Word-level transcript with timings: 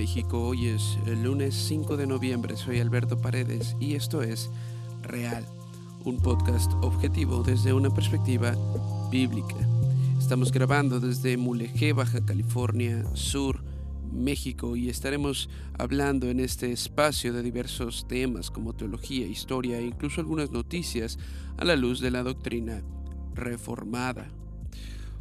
México. 0.00 0.40
Hoy 0.40 0.68
es 0.68 0.96
el 1.04 1.24
lunes 1.24 1.54
5 1.54 1.98
de 1.98 2.06
noviembre. 2.06 2.56
Soy 2.56 2.80
Alberto 2.80 3.18
Paredes 3.18 3.76
y 3.80 3.96
esto 3.96 4.22
es 4.22 4.48
Real, 5.02 5.44
un 6.06 6.16
podcast 6.16 6.72
objetivo 6.80 7.42
desde 7.42 7.74
una 7.74 7.90
perspectiva 7.90 8.56
bíblica. 9.10 9.56
Estamos 10.18 10.52
grabando 10.52 11.00
desde 11.00 11.36
Mulegé, 11.36 11.92
Baja 11.92 12.24
California 12.24 13.04
Sur, 13.12 13.62
México 14.10 14.74
y 14.74 14.88
estaremos 14.88 15.50
hablando 15.78 16.30
en 16.30 16.40
este 16.40 16.72
espacio 16.72 17.34
de 17.34 17.42
diversos 17.42 18.08
temas 18.08 18.50
como 18.50 18.72
teología, 18.72 19.26
historia 19.26 19.80
e 19.80 19.84
incluso 19.84 20.22
algunas 20.22 20.50
noticias 20.50 21.18
a 21.58 21.66
la 21.66 21.76
luz 21.76 22.00
de 22.00 22.10
la 22.10 22.22
doctrina 22.22 22.80
reformada. 23.34 24.30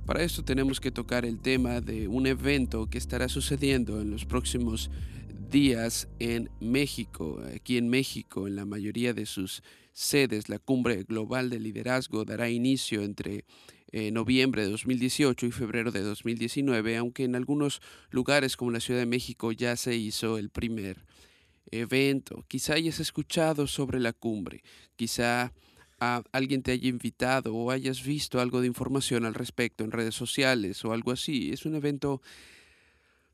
Para 0.10 0.24
esto 0.24 0.44
tenemos 0.44 0.80
que 0.80 0.90
tocar 0.90 1.24
el 1.24 1.40
tema 1.40 1.82
de 1.82 2.08
un 2.08 2.26
evento 2.26 2.90
que 2.90 2.98
estará 2.98 3.30
sucediendo 3.30 4.02
en 4.02 4.10
los 4.10 4.26
próximos 4.26 4.90
días 5.52 6.08
en 6.18 6.50
México. 6.60 7.40
Aquí 7.56 7.78
en 7.78 7.90
México, 7.90 8.48
en 8.48 8.56
la 8.56 8.66
mayoría 8.66 9.14
de 9.14 9.28
sus 9.28 9.62
sedes, 9.94 10.50
la 10.50 10.58
Cumbre 10.58 11.04
Global 11.04 11.52
de 11.52 11.60
Liderazgo 11.60 12.26
dará 12.26 12.50
inicio 12.50 13.04
entre 13.04 13.46
eh, 13.92 14.10
noviembre 14.10 14.64
de 14.64 14.72
2018 14.72 15.46
y 15.46 15.52
febrero 15.52 15.92
de 15.92 16.02
2019, 16.02 16.98
aunque 16.98 17.26
en 17.26 17.36
algunos 17.36 17.80
lugares 18.10 18.58
como 18.58 18.72
la 18.72 18.80
Ciudad 18.80 19.02
de 19.02 19.06
México 19.06 19.52
ya 19.52 19.76
se 19.76 19.96
hizo 19.96 20.40
el 20.40 20.50
primer 20.50 21.06
evento. 21.70 22.44
Quizá 22.48 22.74
hayas 22.74 23.00
escuchado 23.00 23.68
sobre 23.68 24.00
la 24.00 24.14
cumbre, 24.14 24.64
quizá 24.96 25.54
alguien 26.00 26.64
te 26.64 26.72
haya 26.72 26.88
invitado 26.88 27.54
o 27.56 27.72
hayas 27.72 28.04
visto 28.04 28.40
algo 28.40 28.62
de 28.62 28.68
información 28.68 29.26
al 29.26 29.34
respecto 29.34 29.84
en 29.84 29.92
redes 29.92 30.16
sociales 30.16 30.84
o 30.86 30.94
algo 30.94 31.12
así. 31.12 31.52
Es 31.52 31.66
un 31.66 31.76
evento 31.76 32.22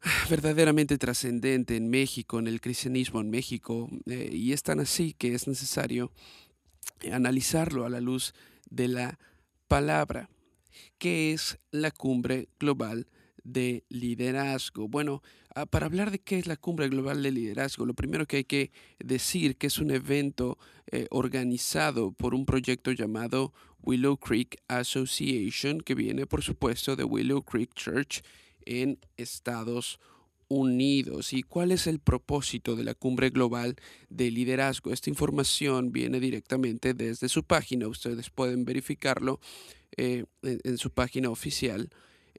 verdaderamente 0.29 0.97
trascendente 0.97 1.75
en 1.75 1.89
México, 1.89 2.39
en 2.39 2.47
el 2.47 2.61
cristianismo 2.61 3.21
en 3.21 3.29
México, 3.29 3.89
eh, 4.07 4.29
y 4.33 4.53
es 4.53 4.63
tan 4.63 4.79
así 4.79 5.13
que 5.13 5.33
es 5.33 5.47
necesario 5.47 6.11
analizarlo 7.11 7.85
a 7.85 7.89
la 7.89 8.01
luz 8.01 8.33
de 8.69 8.87
la 8.87 9.19
palabra. 9.67 10.29
¿Qué 10.97 11.33
es 11.33 11.57
la 11.71 11.91
cumbre 11.91 12.47
global 12.59 13.07
de 13.45 13.85
liderazgo? 13.87 14.89
Bueno, 14.89 15.21
ah, 15.55 15.65
para 15.65 15.85
hablar 15.85 16.11
de 16.11 16.19
qué 16.19 16.37
es 16.37 16.47
la 16.47 16.57
cumbre 16.57 16.89
global 16.89 17.23
de 17.23 17.31
liderazgo, 17.31 17.85
lo 17.85 17.93
primero 17.93 18.25
que 18.25 18.37
hay 18.37 18.43
que 18.43 18.71
decir 18.99 19.55
que 19.55 19.67
es 19.67 19.79
un 19.79 19.91
evento 19.91 20.57
eh, 20.91 21.07
organizado 21.11 22.11
por 22.11 22.35
un 22.35 22.45
proyecto 22.45 22.91
llamado 22.91 23.53
Willow 23.83 24.17
Creek 24.17 24.61
Association, 24.67 25.79
que 25.79 25.95
viene 25.95 26.25
por 26.25 26.43
supuesto 26.43 26.95
de 26.95 27.05
Willow 27.05 27.43
Creek 27.43 27.73
Church 27.75 28.23
en 28.65 28.99
Estados 29.15 29.99
Unidos. 30.47 31.33
¿Y 31.33 31.43
cuál 31.43 31.71
es 31.71 31.85
el 31.87 31.99
propósito 31.99 32.75
de 32.75 32.83
la 32.83 32.95
cumbre 32.95 33.29
global 33.29 33.75
de 34.09 34.31
liderazgo? 34.31 34.91
Esta 34.91 35.11
información 35.11 35.91
viene 35.91 36.19
directamente 36.19 36.95
desde 36.95 37.29
su 37.29 37.43
página, 37.43 37.87
ustedes 37.87 38.31
pueden 38.31 38.65
verificarlo 38.65 39.39
eh, 39.97 40.25
en 40.41 40.77
su 40.79 40.89
página 40.89 41.29
oficial 41.29 41.89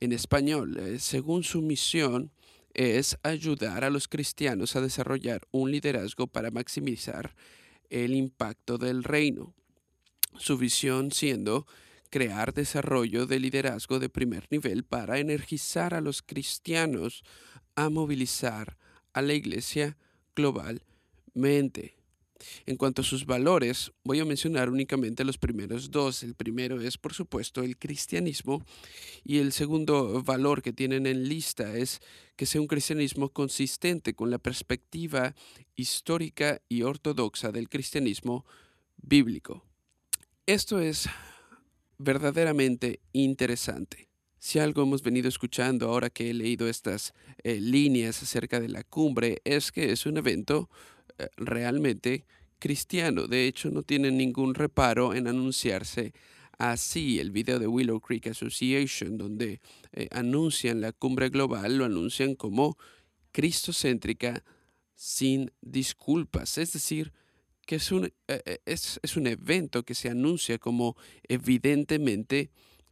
en 0.00 0.12
español. 0.12 0.78
Eh, 0.78 0.98
según 0.98 1.44
su 1.44 1.62
misión, 1.62 2.30
es 2.74 3.16
ayudar 3.22 3.84
a 3.84 3.90
los 3.90 4.06
cristianos 4.06 4.76
a 4.76 4.82
desarrollar 4.82 5.42
un 5.50 5.70
liderazgo 5.70 6.26
para 6.26 6.50
maximizar 6.50 7.34
el 7.88 8.14
impacto 8.14 8.76
del 8.76 9.02
reino. 9.02 9.54
Su 10.38 10.58
visión 10.58 11.10
siendo 11.10 11.66
crear 12.10 12.52
desarrollo 12.52 13.26
de 13.26 13.40
liderazgo 13.40 13.98
de 13.98 14.08
primer 14.08 14.46
nivel 14.50 14.84
para 14.84 15.18
energizar 15.18 15.94
a 15.94 16.00
los 16.00 16.22
cristianos 16.22 17.22
a 17.74 17.88
movilizar 17.88 18.76
a 19.12 19.22
la 19.22 19.32
iglesia 19.32 19.96
globalmente. 20.34 21.95
En 22.66 22.76
cuanto 22.76 23.02
a 23.02 23.04
sus 23.04 23.26
valores, 23.26 23.92
voy 24.04 24.20
a 24.20 24.24
mencionar 24.24 24.68
únicamente 24.68 25.24
los 25.24 25.38
primeros 25.38 25.90
dos. 25.90 26.22
El 26.22 26.34
primero 26.34 26.80
es, 26.80 26.98
por 26.98 27.14
supuesto, 27.14 27.62
el 27.62 27.78
cristianismo 27.78 28.64
y 29.24 29.38
el 29.38 29.52
segundo 29.52 30.22
valor 30.22 30.62
que 30.62 30.72
tienen 30.72 31.06
en 31.06 31.28
lista 31.28 31.76
es 31.76 32.00
que 32.36 32.46
sea 32.46 32.60
un 32.60 32.66
cristianismo 32.66 33.30
consistente 33.30 34.14
con 34.14 34.30
la 34.30 34.38
perspectiva 34.38 35.34
histórica 35.74 36.60
y 36.68 36.82
ortodoxa 36.82 37.52
del 37.52 37.68
cristianismo 37.68 38.44
bíblico. 38.96 39.64
Esto 40.46 40.80
es 40.80 41.08
verdaderamente 41.98 43.00
interesante. 43.12 44.08
Si 44.38 44.58
algo 44.58 44.82
hemos 44.82 45.02
venido 45.02 45.28
escuchando 45.28 45.88
ahora 45.88 46.10
que 46.10 46.30
he 46.30 46.34
leído 46.34 46.68
estas 46.68 47.14
eh, 47.42 47.58
líneas 47.58 48.22
acerca 48.22 48.60
de 48.60 48.68
la 48.68 48.84
cumbre 48.84 49.40
es 49.44 49.72
que 49.72 49.90
es 49.90 50.06
un 50.06 50.18
evento 50.18 50.68
realmente 51.36 52.24
cristiano. 52.58 53.26
De 53.26 53.46
hecho, 53.46 53.70
no 53.70 53.82
tienen 53.82 54.16
ningún 54.16 54.54
reparo 54.54 55.12
en 55.14 55.28
anunciarse 55.28 56.14
así. 56.58 57.18
El 57.18 57.30
video 57.30 57.58
de 57.58 57.66
Willow 57.66 58.00
Creek 58.00 58.28
Association, 58.28 59.18
donde 59.18 59.60
eh, 59.92 60.08
anuncian 60.10 60.80
la 60.80 60.92
cumbre 60.92 61.28
global, 61.28 61.76
lo 61.78 61.84
anuncian 61.84 62.34
como 62.34 62.78
cristocéntrica 63.32 64.42
sin 64.94 65.52
disculpas. 65.60 66.56
Es 66.58 66.72
decir, 66.72 67.12
que 67.66 67.76
es 67.76 67.92
un, 67.92 68.12
eh, 68.28 68.58
es, 68.64 68.98
es 69.02 69.16
un 69.16 69.26
evento 69.26 69.84
que 69.84 69.94
se 69.94 70.08
anuncia 70.08 70.58
como 70.58 70.96
evidentemente 71.28 72.50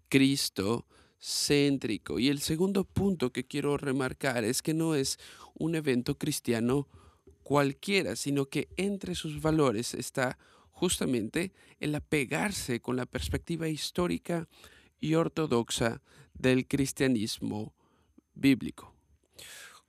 cristocéntrico. 0.09 2.19
Y 2.19 2.29
el 2.29 2.41
segundo 2.41 2.85
punto 2.85 3.33
que 3.33 3.47
quiero 3.47 3.79
remarcar 3.79 4.45
es 4.45 4.63
que 4.63 4.75
no 4.75 4.95
es 4.95 5.19
un 5.55 5.75
evento 5.75 6.19
cristiano 6.19 6.89
cualquiera, 7.45 8.17
sino 8.17 8.47
que 8.47 8.69
entre 8.77 9.15
sus 9.15 9.41
valores 9.41 9.95
está 9.95 10.39
justamente 10.73 11.53
el 11.79 11.95
apegarse 11.95 12.81
con 12.81 12.97
la 12.97 13.07
perspectiva 13.07 13.69
histórica 13.69 14.49
y 14.99 15.15
ortodoxa 15.15 16.03
del 16.33 16.67
cristianismo 16.67 17.75
bíblico. 18.35 18.93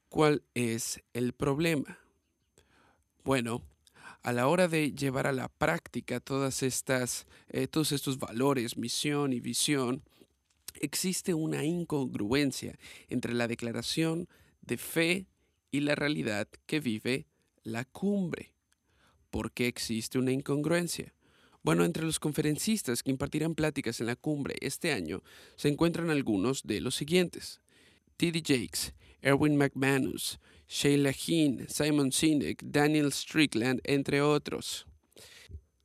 ¿Cuál 0.09 0.43
es 0.53 1.01
el 1.13 1.33
problema? 1.33 1.97
Bueno, 3.23 3.63
a 4.21 4.31
la 4.31 4.47
hora 4.47 4.67
de 4.67 4.91
llevar 4.91 5.25
a 5.25 5.31
la 5.31 5.47
práctica 5.47 6.19
todas 6.19 6.61
estas, 6.61 7.25
eh, 7.49 7.67
todos 7.67 7.91
estos 7.91 8.19
valores, 8.19 8.77
misión 8.77 9.33
y 9.33 9.39
visión, 9.39 10.03
existe 10.79 11.33
una 11.33 11.63
incongruencia 11.63 12.77
entre 13.07 13.33
la 13.33 13.47
declaración 13.47 14.27
de 14.61 14.77
fe 14.77 15.27
y 15.71 15.81
la 15.81 15.95
realidad 15.95 16.47
que 16.65 16.79
vive 16.79 17.25
la 17.65 17.83
cumbre. 17.83 18.53
¿Por 19.29 19.51
qué 19.51 19.67
existe 19.67 20.17
una 20.17 20.31
incongruencia? 20.31 21.13
Bueno, 21.61 21.83
entre 21.83 22.05
los 22.05 22.19
conferencistas 22.19 23.03
que 23.03 23.11
impartirán 23.11 23.55
pláticas 23.55 23.99
en 23.99 24.05
la 24.05 24.15
cumbre 24.15 24.55
este 24.61 24.93
año 24.93 25.23
se 25.57 25.67
encuentran 25.67 26.09
algunos 26.09 26.63
de 26.63 26.79
los 26.79 26.95
siguientes. 26.95 27.59
T.D. 28.17 28.43
Jakes, 28.45 28.93
Erwin 29.21 29.57
McManus, 29.57 30.39
Sheila 30.67 31.11
Heen, 31.11 31.67
Simon 31.67 32.11
Sinek, 32.11 32.61
Daniel 32.63 33.11
Strickland, 33.11 33.81
entre 33.83 34.21
otros. 34.21 34.85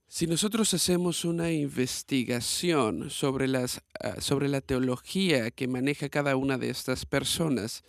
Si 0.06 0.26
nosotros 0.26 0.74
hacemos 0.74 1.24
una 1.24 1.50
investigación 1.50 3.10
sobre, 3.10 3.48
las, 3.48 3.80
ah, 4.00 4.20
sobre 4.20 4.48
la 4.48 4.60
teología 4.60 5.50
que 5.50 5.66
maneja 5.66 6.08
cada 6.08 6.36
una 6.36 6.58
de 6.58 6.68
estas 6.68 7.06
personas, 7.06 7.84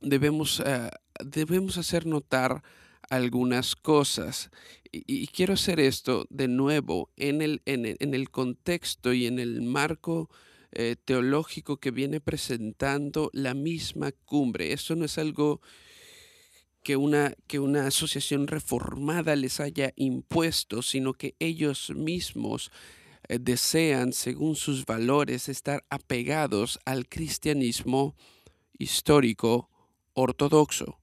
debemos 0.00 0.60
ah, 0.60 0.90
debemos 1.24 1.78
hacer 1.78 2.06
notar 2.06 2.62
algunas 3.08 3.76
cosas. 3.76 4.50
Y, 4.92 5.26
quiero 5.28 5.54
hacer 5.54 5.80
esto 5.80 6.26
de 6.30 6.48
nuevo 6.48 7.10
en 7.16 7.42
el, 7.42 7.62
en 7.66 8.14
el, 8.14 8.30
contexto 8.30 9.12
y 9.12 9.26
en 9.26 9.38
el 9.38 9.62
marco 9.62 10.30
eh, 10.72 10.96
teológico 11.04 11.78
que 11.78 11.90
viene 11.90 12.20
presentando 12.20 13.30
la 13.32 13.54
misma 13.54 14.12
cumbre. 14.12 14.72
Esto 14.72 14.96
no 14.96 15.04
es 15.04 15.18
algo 15.18 15.60
que 16.82 16.96
una, 16.96 17.34
que 17.46 17.58
una 17.58 17.88
asociación 17.88 18.46
reformada 18.46 19.34
les 19.36 19.60
haya 19.60 19.92
impuesto, 19.96 20.82
sino 20.82 21.14
que 21.14 21.34
ellos 21.40 21.90
mismos 21.90 22.70
eh, 23.28 23.38
desean, 23.40 24.12
según 24.12 24.54
sus 24.54 24.86
valores, 24.86 25.48
estar 25.48 25.84
apegados 25.90 26.78
al 26.84 27.08
cristianismo 27.08 28.14
histórico 28.78 29.68
ortodoxo. 30.14 31.00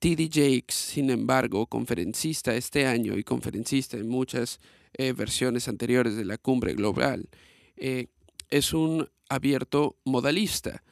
T.D. 0.00 0.30
Jakes, 0.32 0.74
sin 0.74 1.10
embargo, 1.10 1.66
conferencista 1.66 2.54
este 2.54 2.86
año 2.86 3.18
y 3.18 3.22
conferencista 3.22 3.98
en 3.98 4.08
muchas 4.08 4.58
eh, 4.94 5.12
versiones 5.12 5.68
anteriores 5.68 6.16
de 6.16 6.24
la 6.24 6.38
cumbre 6.38 6.72
global, 6.72 7.28
eh, 7.76 8.06
es 8.48 8.72
un 8.72 9.10
abierto 9.28 9.98
modalista. 10.06 10.82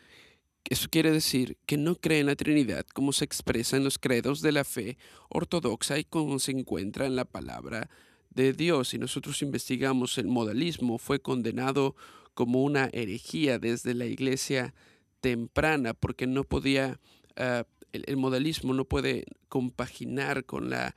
Eso 0.69 0.88
quiere 0.90 1.10
decir 1.10 1.56
que 1.64 1.78
no 1.78 1.96
cree 1.96 2.20
en 2.20 2.26
la 2.26 2.37
Trinidad 2.37 2.84
como 2.93 3.14
se 3.14 3.25
expresa 3.25 3.78
en 3.78 3.84
los 3.84 3.99
credos 3.99 4.43
de 4.43 4.52
la 4.52 4.64
fe 4.64 4.99
ortodoxa 5.31 5.99
y 5.99 6.04
como 6.04 6.38
se 6.38 6.52
encuentra 6.52 7.06
en 7.06 7.16
la 7.16 7.25
palabra 7.25 7.88
de 8.28 8.52
Dios. 8.52 8.88
Si 8.88 8.99
nosotros 8.99 9.40
investigamos 9.40 10.19
el 10.19 10.26
modalismo, 10.26 10.99
fue 10.99 11.19
condenado 11.19 11.96
como 12.34 12.62
una 12.62 12.90
herejía 12.93 13.58
desde 13.58 13.94
la 13.94 14.04
iglesia 14.04 14.75
temprana 15.22 15.94
porque 15.94 16.26
no 16.26 16.44
podía 16.44 17.00
Ah, 17.40 17.64
el, 17.93 18.17
modalismo 18.17 18.75
no 18.75 18.85
puede 18.85 19.25
compaginar 19.49 20.44
con 20.44 20.70
la 20.70 20.94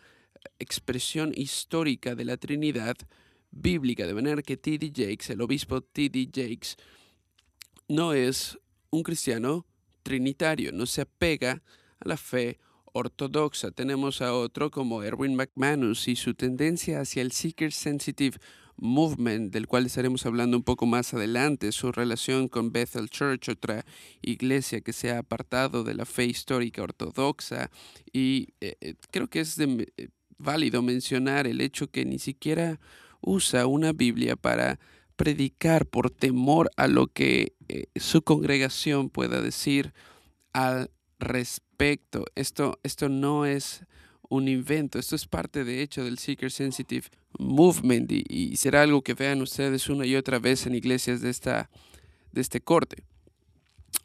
expresión 0.59 1.31
histórica 1.35 2.15
de 2.15 2.25
la 2.25 2.37
Trinidad 2.37 2.97
bíblica, 3.51 4.07
de 4.07 4.13
manera 4.13 4.41
que 4.41 4.57
T.D. 4.57 4.91
Jakes, 4.95 5.33
el 5.33 5.41
obispo 5.41 5.81
T.D. 5.81 6.29
Jakes, 6.33 6.77
no 7.87 8.13
es 8.13 8.57
un 8.89 9.03
cristiano 9.03 9.65
trinitario, 10.03 10.71
no 10.71 10.85
se 10.85 11.01
apega 11.01 11.61
a 11.99 12.07
la 12.07 12.17
fe 12.17 12.59
ortodoxa. 12.93 13.71
Tenemos 13.71 14.21
a 14.21 14.33
otro 14.33 14.71
como 14.71 15.03
Erwin 15.03 15.35
McManus 15.35 16.07
y 16.07 16.15
su 16.15 16.33
tendencia 16.33 17.01
hacia 17.01 17.21
el 17.21 17.31
seeker 17.31 17.71
sensitive 17.71 18.37
movement, 18.81 19.53
del 19.53 19.67
cual 19.67 19.85
estaremos 19.85 20.25
hablando 20.25 20.57
un 20.57 20.63
poco 20.63 20.85
más 20.85 21.13
adelante, 21.13 21.71
su 21.71 21.91
relación 21.91 22.49
con 22.49 22.71
Bethel 22.71 23.09
Church, 23.09 23.47
otra 23.47 23.85
iglesia 24.21 24.81
que 24.81 24.91
se 24.91 25.11
ha 25.11 25.19
apartado 25.19 25.83
de 25.83 25.93
la 25.93 26.05
fe 26.05 26.25
histórica 26.25 26.81
ortodoxa. 26.81 27.69
Y 28.11 28.49
eh, 28.59 28.75
eh, 28.81 28.95
creo 29.11 29.29
que 29.29 29.39
es 29.41 29.57
eh, 29.59 30.09
válido 30.37 30.81
mencionar 30.81 31.47
el 31.47 31.61
hecho 31.61 31.89
que 31.89 32.03
ni 32.03 32.19
siquiera 32.19 32.79
usa 33.21 33.67
una 33.67 33.93
Biblia 33.93 34.35
para 34.35 34.79
predicar 35.15 35.85
por 35.85 36.09
temor 36.09 36.71
a 36.75 36.87
lo 36.87 37.07
que 37.07 37.53
su 37.95 38.23
congregación 38.23 39.11
pueda 39.11 39.39
decir 39.39 39.93
al 40.51 40.89
respecto. 41.19 42.25
Esto, 42.33 42.79
esto 42.81 43.07
no 43.07 43.45
es 43.45 43.85
un 44.31 44.47
invento, 44.47 44.97
esto 44.97 45.17
es 45.17 45.27
parte 45.27 45.65
de 45.65 45.81
hecho 45.81 46.05
del 46.05 46.17
Seeker 46.17 46.51
Sensitive 46.51 47.07
Movement 47.37 48.09
y, 48.13 48.55
será 48.55 48.81
algo 48.81 49.01
que 49.01 49.13
vean 49.13 49.41
ustedes 49.41 49.89
una 49.89 50.05
y 50.05 50.15
otra 50.15 50.39
vez 50.39 50.65
en 50.65 50.73
iglesias 50.73 51.19
de, 51.19 51.29
esta, 51.29 51.69
de 52.31 52.39
este 52.39 52.61
corte. 52.61 53.03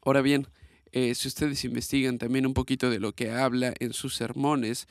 Ahora 0.05 0.23
bien, 0.23 0.49
eh, 0.90 1.14
si 1.14 1.28
ustedes 1.28 1.64
investigan 1.64 2.19
también 2.19 2.44
un 2.44 2.55
poquito 2.55 2.90
de 2.90 2.99
lo 2.99 3.12
que 3.12 3.31
habla 3.31 3.73
en 3.78 3.93
sus 3.93 4.17
sermones, 4.17 4.88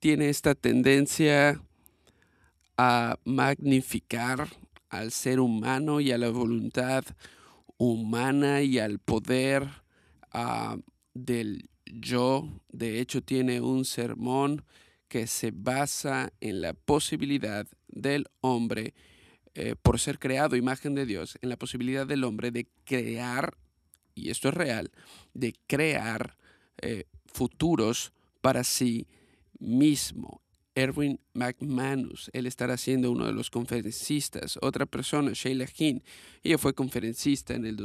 tiene 0.00 0.28
esta 0.28 0.56
tendencia 0.56 1.62
a 2.76 3.20
magnificar 3.24 4.48
al 4.88 5.12
ser 5.12 5.38
humano 5.38 6.00
y 6.00 6.10
a 6.10 6.18
la 6.18 6.30
voluntad 6.30 7.04
humana 7.76 8.62
y 8.62 8.80
al 8.80 8.98
poder 8.98 9.68
ah, 10.32 10.78
del 11.14 11.68
yo. 12.00 12.48
De 12.70 13.00
hecho, 13.00 13.22
tiene 13.22 13.60
un 13.60 13.84
sermón 13.84 14.64
que 15.08 15.26
se 15.26 15.50
basa 15.54 16.32
en 16.40 16.62
la 16.62 16.72
posibilidad 16.72 17.66
del 17.88 18.26
hombre, 18.40 18.94
eh, 19.54 19.74
por 19.80 20.00
ser 20.00 20.18
creado 20.18 20.56
imagen 20.56 20.94
de 20.94 21.04
Dios, 21.04 21.38
en 21.42 21.50
la 21.50 21.58
posibilidad 21.58 22.06
del 22.06 22.24
hombre 22.24 22.50
de 22.50 22.66
crear, 22.84 23.56
y 24.14 24.30
esto 24.30 24.48
es 24.48 24.54
real, 24.54 24.90
de 25.34 25.54
crear 25.66 26.38
eh, 26.80 27.04
futuros 27.26 28.12
para 28.40 28.64
sí 28.64 29.06
mismo. 29.58 30.40
Erwin 30.74 31.20
McManus, 31.34 32.30
él 32.32 32.46
estará 32.46 32.78
siendo 32.78 33.10
uno 33.10 33.26
de 33.26 33.32
los 33.32 33.50
conferencistas. 33.50 34.58
Otra 34.62 34.86
persona, 34.86 35.32
Sheila 35.34 35.66
Hinn, 35.76 36.02
ella 36.42 36.56
fue 36.56 36.72
conferencista 36.72 37.54
en 37.54 37.66
el 37.66 37.76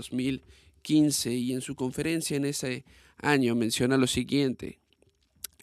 2015 0.88 1.34
y 1.34 1.54
en 1.54 1.62
su 1.62 1.76
conferencia 1.76 2.38
en 2.38 2.46
ese 2.46 2.86
año 3.18 3.56
menciona 3.56 3.98
lo 3.98 4.08
siguiente. 4.08 4.80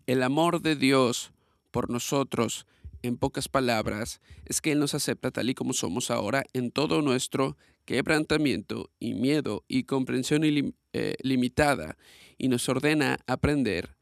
El 0.07 0.23
amor 0.23 0.61
de 0.61 0.77
Dios 0.77 1.33
por 1.71 1.89
nosotros, 1.89 2.67
en 3.03 3.17
pocas 3.17 3.49
palabras, 3.49 4.21
es 4.45 4.61
que 4.61 4.73
Él 4.73 4.81
nos 4.81 4.95
acepta 4.95 5.31
tal 5.31 5.49
y 5.49 5.55
como 5.55 5.73
somos 5.73 6.11
ahora 6.11 6.45
en 6.53 6.71
todo 6.71 7.01
nuestro 7.01 7.57
quebrantamiento 7.87 8.91
y 9.01 9.15
miedo 9.15 9.65
y 9.67 9.85
comprensión 9.85 10.43
eh, 10.45 11.15
limitada 11.23 11.97
y 12.37 12.49
nos 12.49 12.69
ordena 12.69 13.19
aprender 13.27 13.97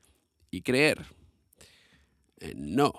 y 0.50 0.62
creer. 0.62 1.06
Eh, 2.40 2.54
no, 2.56 2.92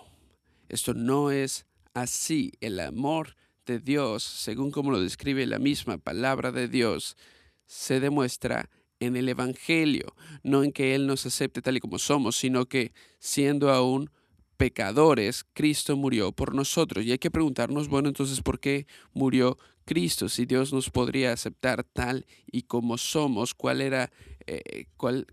esto 0.69 0.93
no 0.93 1.29
es 1.31 1.65
así. 1.93 2.53
El 2.61 2.79
amor 2.79 3.35
de 3.65 3.79
Dios, 3.79 4.23
según 4.23 4.71
como 4.71 4.91
lo 4.91 5.01
describe 5.01 5.45
la 5.45 5.59
misma 5.59 5.97
palabra 5.97 6.51
de 6.51 6.67
Dios, 6.67 7.17
se 7.65 7.99
demuestra 7.99 8.69
en 8.99 9.15
el 9.15 9.29
Evangelio, 9.29 10.15
no 10.43 10.63
en 10.63 10.71
que 10.71 10.95
Él 10.95 11.07
nos 11.07 11.25
acepte 11.25 11.61
tal 11.61 11.77
y 11.77 11.79
como 11.79 11.99
somos, 11.99 12.37
sino 12.37 12.65
que 12.65 12.93
siendo 13.19 13.71
aún 13.71 14.09
pecadores, 14.57 15.45
Cristo 15.53 15.97
murió 15.97 16.31
por 16.31 16.55
nosotros. 16.55 17.03
Y 17.03 17.11
hay 17.11 17.17
que 17.17 17.31
preguntarnos, 17.31 17.89
bueno, 17.89 18.07
entonces, 18.07 18.41
¿por 18.41 18.59
qué 18.59 18.87
murió 19.13 19.57
Cristo? 19.85 20.29
Si 20.29 20.45
Dios 20.45 20.71
nos 20.71 20.89
podría 20.89 21.33
aceptar 21.33 21.83
tal 21.83 22.25
y 22.51 22.63
como 22.63 22.97
somos, 22.97 23.53
¿cuál 23.53 23.81
era, 23.81 24.11
eh, 24.47 24.85
cuál, 24.95 25.27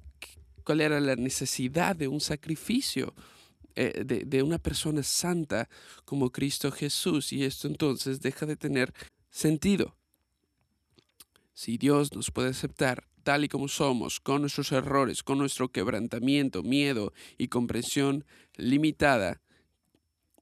cuál 0.65 0.81
era 0.81 0.99
la 1.01 1.17
necesidad 1.17 1.95
de 1.95 2.09
un 2.09 2.21
sacrificio? 2.21 3.15
Eh, 3.77 4.03
de, 4.05 4.25
de 4.25 4.43
una 4.43 4.59
persona 4.59 5.05
santa 5.05 5.69
como 6.05 6.31
Cristo 6.31 6.73
Jesús 6.73 7.33
y 7.33 7.45
esto 7.45 7.69
entonces 7.69 8.21
deja 8.21 8.45
de 8.45 8.57
tener 8.57 8.93
sentido. 9.31 9.95
Si 11.63 11.77
Dios 11.77 12.15
nos 12.15 12.31
puede 12.31 12.49
aceptar 12.49 13.07
tal 13.23 13.45
y 13.45 13.49
como 13.49 13.69
somos, 13.69 14.19
con 14.19 14.41
nuestros 14.41 14.73
errores, 14.73 15.23
con 15.23 15.37
nuestro 15.37 15.69
quebrantamiento, 15.69 16.63
miedo 16.63 17.13
y 17.37 17.49
comprensión 17.49 18.25
limitada, 18.57 19.43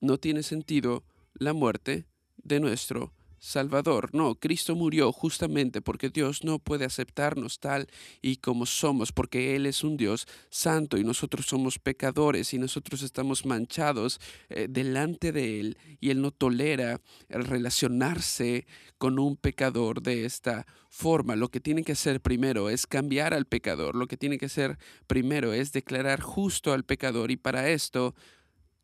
no 0.00 0.18
tiene 0.18 0.44
sentido 0.44 1.02
la 1.34 1.54
muerte 1.54 2.06
de 2.36 2.60
nuestro 2.60 3.12
Salvador. 3.38 4.14
No, 4.14 4.34
Cristo 4.34 4.74
murió 4.74 5.12
justamente 5.12 5.80
porque 5.80 6.10
Dios 6.10 6.44
no 6.44 6.58
puede 6.58 6.84
aceptarnos 6.84 7.60
tal 7.60 7.88
y 8.20 8.36
como 8.36 8.66
somos, 8.66 9.12
porque 9.12 9.56
Él 9.56 9.66
es 9.66 9.84
un 9.84 9.96
Dios 9.96 10.26
santo 10.50 10.98
y 10.98 11.04
nosotros 11.04 11.46
somos 11.46 11.78
pecadores 11.78 12.52
y 12.54 12.58
nosotros 12.58 13.02
estamos 13.02 13.46
manchados 13.46 14.20
eh, 14.48 14.66
delante 14.68 15.32
de 15.32 15.60
Él 15.60 15.78
y 16.00 16.10
Él 16.10 16.20
no 16.20 16.30
tolera 16.30 17.00
el 17.28 17.44
relacionarse 17.44 18.66
con 18.98 19.18
un 19.18 19.36
pecador 19.36 20.02
de 20.02 20.24
esta 20.24 20.66
forma. 20.90 21.36
Lo 21.36 21.48
que 21.48 21.60
tiene 21.60 21.84
que 21.84 21.92
hacer 21.92 22.20
primero 22.20 22.70
es 22.70 22.86
cambiar 22.86 23.34
al 23.34 23.46
pecador, 23.46 23.94
lo 23.94 24.06
que 24.06 24.16
tiene 24.16 24.38
que 24.38 24.46
hacer 24.46 24.78
primero 25.06 25.52
es 25.52 25.72
declarar 25.72 26.20
justo 26.20 26.72
al 26.72 26.84
pecador 26.84 27.30
y 27.30 27.36
para 27.36 27.68
esto 27.70 28.14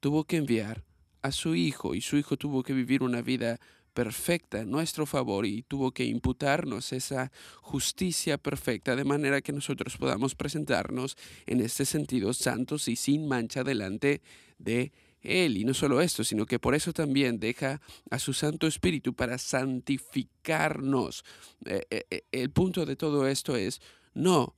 tuvo 0.00 0.24
que 0.24 0.36
enviar 0.36 0.84
a 1.22 1.32
su 1.32 1.54
hijo 1.54 1.94
y 1.94 2.02
su 2.02 2.18
hijo 2.18 2.36
tuvo 2.36 2.62
que 2.62 2.74
vivir 2.74 3.02
una 3.02 3.22
vida 3.22 3.58
perfecta 3.94 4.64
nuestro 4.64 5.06
favor 5.06 5.46
y 5.46 5.62
tuvo 5.62 5.92
que 5.92 6.04
imputarnos 6.04 6.92
esa 6.92 7.30
justicia 7.62 8.36
perfecta 8.36 8.96
de 8.96 9.04
manera 9.04 9.40
que 9.40 9.52
nosotros 9.52 9.96
podamos 9.96 10.34
presentarnos 10.34 11.16
en 11.46 11.60
este 11.60 11.86
sentido 11.86 12.34
santos 12.34 12.88
y 12.88 12.96
sin 12.96 13.28
mancha 13.28 13.62
delante 13.62 14.20
de 14.58 14.92
él. 15.22 15.56
Y 15.56 15.64
no 15.64 15.72
solo 15.74 16.00
esto, 16.00 16.24
sino 16.24 16.44
que 16.44 16.58
por 16.58 16.74
eso 16.74 16.92
también 16.92 17.38
deja 17.38 17.80
a 18.10 18.18
su 18.18 18.34
Santo 18.34 18.66
Espíritu 18.66 19.14
para 19.14 19.38
santificarnos. 19.38 21.24
Eh, 21.64 21.86
eh, 21.90 22.06
eh, 22.10 22.24
el 22.32 22.50
punto 22.50 22.84
de 22.84 22.96
todo 22.96 23.26
esto 23.26 23.56
es, 23.56 23.80
no, 24.12 24.54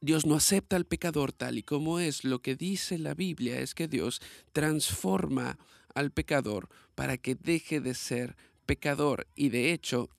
Dios 0.00 0.26
no 0.26 0.34
acepta 0.34 0.76
al 0.76 0.86
pecador 0.86 1.32
tal 1.32 1.58
y 1.58 1.62
como 1.62 2.00
es. 2.00 2.24
Lo 2.24 2.40
que 2.40 2.56
dice 2.56 2.98
la 2.98 3.14
Biblia 3.14 3.60
es 3.60 3.74
que 3.74 3.88
Dios 3.88 4.20
transforma 4.52 5.58
al 5.94 6.10
pecador 6.10 6.68
para 6.94 7.16
que 7.16 7.34
deje 7.34 7.80
de 7.80 7.94
ser 7.94 8.36
pecador. 8.66 9.26
Y 9.34 9.48
de 9.48 9.72
hecho, 9.72 10.10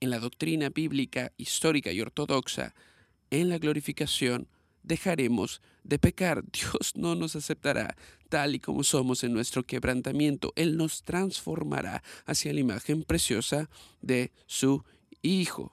en 0.00 0.10
la 0.10 0.18
doctrina 0.18 0.70
bíblica 0.70 1.32
histórica 1.36 1.92
y 1.92 2.00
ortodoxa, 2.00 2.74
en 3.30 3.48
la 3.48 3.58
glorificación, 3.58 4.48
dejaremos 4.82 5.60
de 5.82 5.98
pecar. 5.98 6.44
Dios 6.52 6.92
no 6.94 7.14
nos 7.14 7.36
aceptará 7.36 7.96
tal 8.28 8.54
y 8.54 8.60
como 8.60 8.82
somos 8.84 9.24
en 9.24 9.32
nuestro 9.32 9.64
quebrantamiento. 9.64 10.52
Él 10.56 10.76
nos 10.76 11.02
transformará 11.02 12.02
hacia 12.26 12.52
la 12.52 12.60
imagen 12.60 13.02
preciosa 13.02 13.68
de 14.00 14.32
su 14.46 14.84
Hijo. 15.22 15.72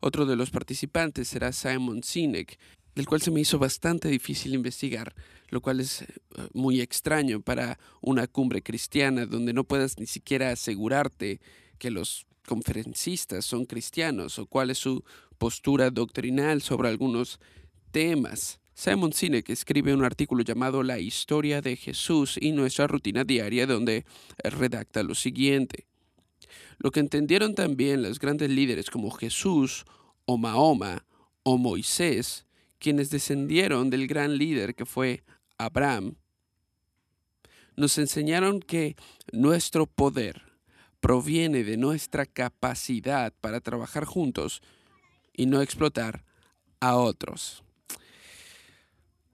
Otro 0.00 0.26
de 0.26 0.36
los 0.36 0.50
participantes 0.50 1.28
será 1.28 1.52
Simon 1.52 2.02
Sinek, 2.02 2.58
del 2.96 3.06
cual 3.06 3.20
se 3.20 3.30
me 3.30 3.40
hizo 3.40 3.58
bastante 3.58 4.08
difícil 4.08 4.54
investigar, 4.54 5.14
lo 5.50 5.60
cual 5.60 5.80
es 5.80 6.00
eh, 6.02 6.06
muy 6.54 6.80
extraño 6.80 7.42
para 7.42 7.78
una 8.00 8.26
cumbre 8.26 8.62
cristiana 8.62 9.26
donde 9.26 9.52
no 9.52 9.64
puedas 9.64 9.98
ni 9.98 10.06
siquiera 10.06 10.50
asegurarte 10.50 11.40
que 11.78 11.90
los 11.90 12.26
conferencistas 12.48 13.44
son 13.44 13.66
cristianos 13.66 14.38
o 14.38 14.46
cuál 14.46 14.70
es 14.70 14.78
su 14.78 15.04
postura 15.36 15.90
doctrinal 15.90 16.62
sobre 16.62 16.88
algunos 16.88 17.38
temas. 17.90 18.60
Simon 18.72 19.12
Sinek 19.12 19.50
escribe 19.50 19.94
un 19.94 20.04
artículo 20.04 20.42
llamado 20.42 20.82
La 20.82 20.98
historia 20.98 21.60
de 21.60 21.76
Jesús 21.76 22.38
y 22.40 22.52
nuestra 22.52 22.86
rutina 22.86 23.24
diaria 23.24 23.66
donde 23.66 24.06
redacta 24.42 25.02
lo 25.02 25.14
siguiente. 25.14 25.86
Lo 26.78 26.90
que 26.90 27.00
entendieron 27.00 27.54
también 27.54 28.02
los 28.02 28.18
grandes 28.18 28.48
líderes 28.48 28.88
como 28.88 29.10
Jesús 29.10 29.84
o 30.24 30.38
Mahoma 30.38 31.04
o 31.42 31.58
Moisés 31.58 32.45
quienes 32.86 33.10
descendieron 33.10 33.90
del 33.90 34.06
gran 34.06 34.38
líder 34.38 34.76
que 34.76 34.86
fue 34.86 35.24
Abraham, 35.58 36.14
nos 37.74 37.98
enseñaron 37.98 38.60
que 38.60 38.94
nuestro 39.32 39.86
poder 39.86 40.40
proviene 41.00 41.64
de 41.64 41.78
nuestra 41.78 42.26
capacidad 42.26 43.32
para 43.40 43.58
trabajar 43.58 44.04
juntos 44.04 44.62
y 45.32 45.46
no 45.46 45.62
explotar 45.62 46.24
a 46.78 46.94
otros. 46.94 47.64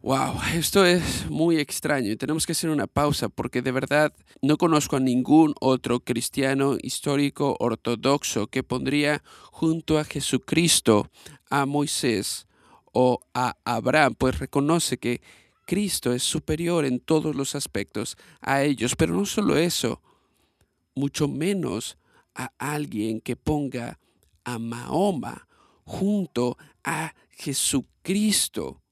Wow, 0.00 0.40
esto 0.54 0.87
es 0.87 1.28
muy 1.28 1.59
extraño 1.59 2.11
y 2.11 2.16
tenemos 2.16 2.47
que 2.47 2.52
hacer 2.52 2.71
una 2.71 2.87
pausa 2.87 3.28
porque 3.28 3.61
de 3.61 3.73
verdad 3.73 4.14
no 4.40 4.56
conozco 4.56 4.97
a 4.97 5.00
ningún 5.00 5.54
otro 5.61 6.00
cristiano 6.00 6.78
histórico 6.80 7.54
ortodoxo 7.61 8.47
que 8.47 8.62
pondría 8.62 9.23
junto 9.50 9.99
a 9.99 10.04
Jesucristo 10.04 11.11
a 11.50 11.66
Moisés 11.66 12.47
o 12.92 13.20
a 13.34 13.56
Abraham, 13.64 14.14
pues 14.16 14.38
reconoce 14.38 14.99
que 14.99 15.20
Cristo 15.66 16.12
es 16.12 16.22
superior 16.22 16.84
en 16.84 17.00
todos 17.00 17.34
los 17.34 17.54
aspectos 17.54 18.16
a 18.40 18.62
ellos, 18.62 18.94
pero 18.96 19.14
no 19.14 19.26
solo 19.26 19.56
eso, 19.56 20.00
mucho 20.94 21.28
menos 21.28 21.99
a 22.34 22.52
alguien 22.58 23.20
que 23.20 23.37
ponga 23.37 23.99
a 24.44 24.58
Mahoma 24.58 25.46
junto 25.84 26.56
a 26.84 27.14
Jesucristo 27.30 28.82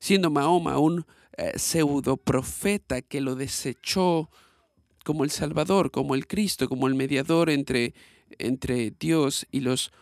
siendo 0.00 0.30
Mahoma 0.30 0.78
un 0.78 1.06
eh, 1.36 1.52
pseudo 1.58 2.16
profeta 2.16 3.02
que 3.02 3.20
lo 3.20 3.34
desechó 3.34 4.30
como 5.04 5.24
el 5.24 5.30
Salvador, 5.30 5.90
como 5.90 6.14
el 6.14 6.26
Cristo, 6.26 6.68
como 6.68 6.86
el 6.86 6.94
mediador 6.94 7.50
entre, 7.50 7.94
entre 8.38 8.90
Dios 8.90 9.46
y 9.50 9.60
los 9.60 9.92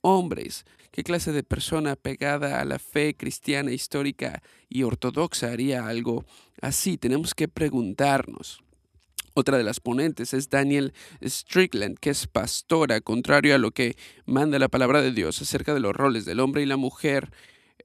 hombres. 0.00 0.64
¿Qué 0.96 1.04
clase 1.04 1.30
de 1.30 1.42
persona 1.42 1.94
pegada 1.94 2.58
a 2.58 2.64
la 2.64 2.78
fe 2.78 3.14
cristiana 3.14 3.70
histórica 3.70 4.42
y 4.70 4.82
ortodoxa 4.82 5.52
haría 5.52 5.86
algo 5.86 6.24
así? 6.62 6.96
Tenemos 6.96 7.34
que 7.34 7.48
preguntarnos. 7.48 8.62
Otra 9.34 9.58
de 9.58 9.62
las 9.62 9.78
ponentes 9.78 10.32
es 10.32 10.48
Daniel 10.48 10.94
Strickland, 11.22 11.98
que 11.98 12.08
es 12.08 12.26
pastora, 12.26 13.02
contrario 13.02 13.54
a 13.54 13.58
lo 13.58 13.72
que 13.72 13.94
manda 14.24 14.58
la 14.58 14.70
palabra 14.70 15.02
de 15.02 15.12
Dios 15.12 15.42
acerca 15.42 15.74
de 15.74 15.80
los 15.80 15.94
roles 15.94 16.24
del 16.24 16.40
hombre 16.40 16.62
y 16.62 16.64
la 16.66 16.78
mujer 16.78 17.30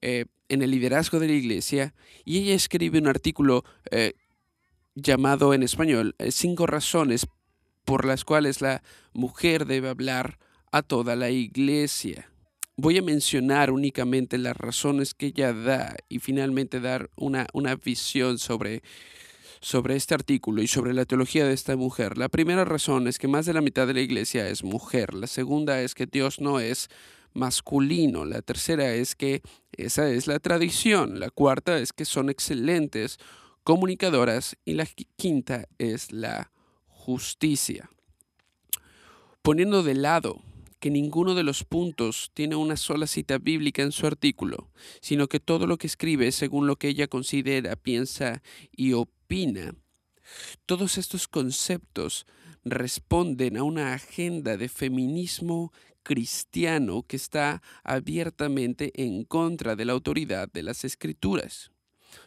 eh, 0.01 0.23
en 0.47 0.61
el 0.61 0.71
liderazgo 0.71 1.19
de 1.19 1.27
la 1.27 1.33
iglesia 1.33 1.93
y 2.23 2.37
ella 2.37 2.53
escribe 2.53 2.97
un 2.97 3.07
artículo 3.07 3.65
eh, 3.91 4.13
llamado 4.95 5.53
en 5.53 5.63
español 5.63 6.15
eh, 6.17 6.31
Cinco 6.31 6.65
razones 6.65 7.27
por 7.83 8.05
las 8.05 8.23
cuales 8.23 8.61
la 8.61 8.81
mujer 9.11 9.65
debe 9.65 9.89
hablar 9.89 10.39
a 10.71 10.81
toda 10.81 11.17
la 11.17 11.29
iglesia. 11.29 12.30
Voy 12.83 12.97
a 12.97 13.03
mencionar 13.03 13.69
únicamente 13.69 14.39
las 14.39 14.57
razones 14.57 15.13
que 15.13 15.27
ella 15.27 15.53
da 15.53 15.95
y 16.09 16.17
finalmente 16.17 16.79
dar 16.79 17.11
una, 17.15 17.45
una 17.53 17.75
visión 17.75 18.39
sobre, 18.39 18.81
sobre 19.59 19.95
este 19.95 20.15
artículo 20.15 20.63
y 20.63 20.67
sobre 20.67 20.95
la 20.95 21.05
teología 21.05 21.45
de 21.45 21.53
esta 21.53 21.75
mujer. 21.75 22.17
La 22.17 22.27
primera 22.27 22.65
razón 22.65 23.07
es 23.07 23.19
que 23.19 23.27
más 23.27 23.45
de 23.45 23.53
la 23.53 23.61
mitad 23.61 23.85
de 23.85 23.93
la 23.93 24.01
iglesia 24.01 24.49
es 24.49 24.63
mujer. 24.63 25.13
La 25.13 25.27
segunda 25.27 25.79
es 25.79 25.93
que 25.93 26.07
Dios 26.07 26.41
no 26.41 26.59
es 26.59 26.89
masculino. 27.35 28.25
La 28.25 28.41
tercera 28.41 28.91
es 28.95 29.13
que 29.13 29.43
esa 29.73 30.09
es 30.09 30.25
la 30.25 30.39
tradición. 30.39 31.19
La 31.19 31.29
cuarta 31.29 31.77
es 31.77 31.93
que 31.93 32.05
son 32.05 32.31
excelentes 32.31 33.19
comunicadoras. 33.63 34.57
Y 34.65 34.73
la 34.73 34.87
quinta 35.17 35.67
es 35.77 36.11
la 36.11 36.51
justicia. 36.87 37.91
Poniendo 39.43 39.83
de 39.83 39.93
lado 39.93 40.41
que 40.81 40.89
ninguno 40.89 41.35
de 41.35 41.43
los 41.43 41.63
puntos 41.63 42.31
tiene 42.33 42.55
una 42.55 42.75
sola 42.75 43.05
cita 43.05 43.37
bíblica 43.37 43.83
en 43.83 43.91
su 43.91 44.07
artículo, 44.07 44.71
sino 44.99 45.27
que 45.27 45.39
todo 45.39 45.67
lo 45.67 45.77
que 45.77 45.85
escribe 45.85 46.27
es 46.27 46.35
según 46.35 46.65
lo 46.65 46.75
que 46.75 46.89
ella 46.89 47.07
considera, 47.07 47.75
piensa 47.75 48.41
y 48.71 48.93
opina. 48.93 49.75
Todos 50.65 50.97
estos 50.97 51.27
conceptos 51.27 52.25
responden 52.65 53.57
a 53.57 53.63
una 53.63 53.93
agenda 53.93 54.57
de 54.57 54.69
feminismo 54.69 55.71
cristiano 56.01 57.03
que 57.03 57.15
está 57.15 57.61
abiertamente 57.83 58.91
en 59.03 59.23
contra 59.23 59.75
de 59.75 59.85
la 59.85 59.93
autoridad 59.93 60.49
de 60.51 60.63
las 60.63 60.83
escrituras. 60.83 61.70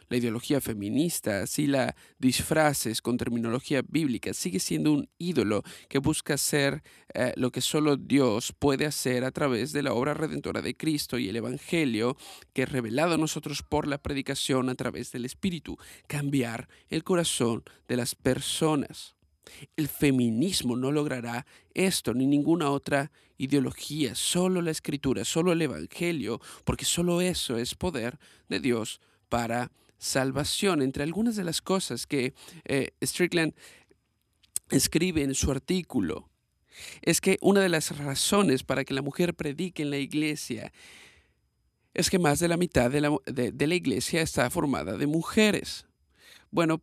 La 0.09 0.17
ideología 0.17 0.61
feminista, 0.61 1.47
si 1.47 1.67
la 1.67 1.95
disfraces 2.19 3.01
con 3.01 3.17
terminología 3.17 3.81
bíblica, 3.87 4.33
sigue 4.33 4.59
siendo 4.59 4.91
un 4.91 5.09
ídolo 5.17 5.63
que 5.89 5.99
busca 5.99 6.35
hacer 6.35 6.83
eh, 7.13 7.33
lo 7.35 7.51
que 7.51 7.61
solo 7.61 7.97
Dios 7.97 8.53
puede 8.57 8.85
hacer 8.85 9.23
a 9.23 9.31
través 9.31 9.71
de 9.71 9.83
la 9.83 9.93
obra 9.93 10.13
redentora 10.13 10.61
de 10.61 10.75
Cristo 10.75 11.17
y 11.17 11.29
el 11.29 11.35
Evangelio 11.35 12.17
que 12.53 12.63
es 12.63 12.71
revelado 12.71 13.15
a 13.15 13.17
nosotros 13.17 13.63
por 13.63 13.87
la 13.87 13.97
predicación 13.97 14.69
a 14.69 14.75
través 14.75 15.11
del 15.11 15.25
Espíritu, 15.25 15.77
cambiar 16.07 16.67
el 16.89 17.03
corazón 17.03 17.63
de 17.87 17.97
las 17.97 18.15
personas. 18.15 19.15
El 19.75 19.87
feminismo 19.87 20.75
no 20.75 20.91
logrará 20.91 21.45
esto 21.73 22.13
ni 22.13 22.25
ninguna 22.25 22.71
otra 22.71 23.11
ideología, 23.37 24.15
solo 24.15 24.61
la 24.61 24.71
escritura, 24.71 25.25
solo 25.25 25.51
el 25.51 25.61
Evangelio, 25.61 26.39
porque 26.63 26.85
solo 26.85 27.21
eso 27.21 27.57
es 27.57 27.75
poder 27.75 28.17
de 28.49 28.59
Dios 28.59 29.01
para 29.29 29.71
salvación. 29.97 30.81
Entre 30.81 31.03
algunas 31.03 31.35
de 31.35 31.43
las 31.43 31.61
cosas 31.61 32.07
que 32.07 32.33
eh, 32.65 32.91
Strickland 33.01 33.53
escribe 34.69 35.23
en 35.23 35.35
su 35.35 35.51
artículo, 35.51 36.29
es 37.01 37.21
que 37.21 37.37
una 37.41 37.61
de 37.61 37.69
las 37.69 37.97
razones 37.97 38.63
para 38.63 38.83
que 38.83 38.93
la 38.93 39.01
mujer 39.01 39.33
predique 39.33 39.83
en 39.83 39.89
la 39.89 39.97
iglesia 39.97 40.73
es 41.93 42.09
que 42.09 42.19
más 42.19 42.39
de 42.39 42.49
la 42.49 42.57
mitad 42.57 42.91
de 42.91 42.99
la, 42.99 43.15
de 43.25 43.67
la 43.67 43.75
iglesia 43.75 44.21
está 44.21 44.49
formada 44.49 44.97
de 44.97 45.07
mujeres. 45.07 45.85
Bueno, 46.51 46.81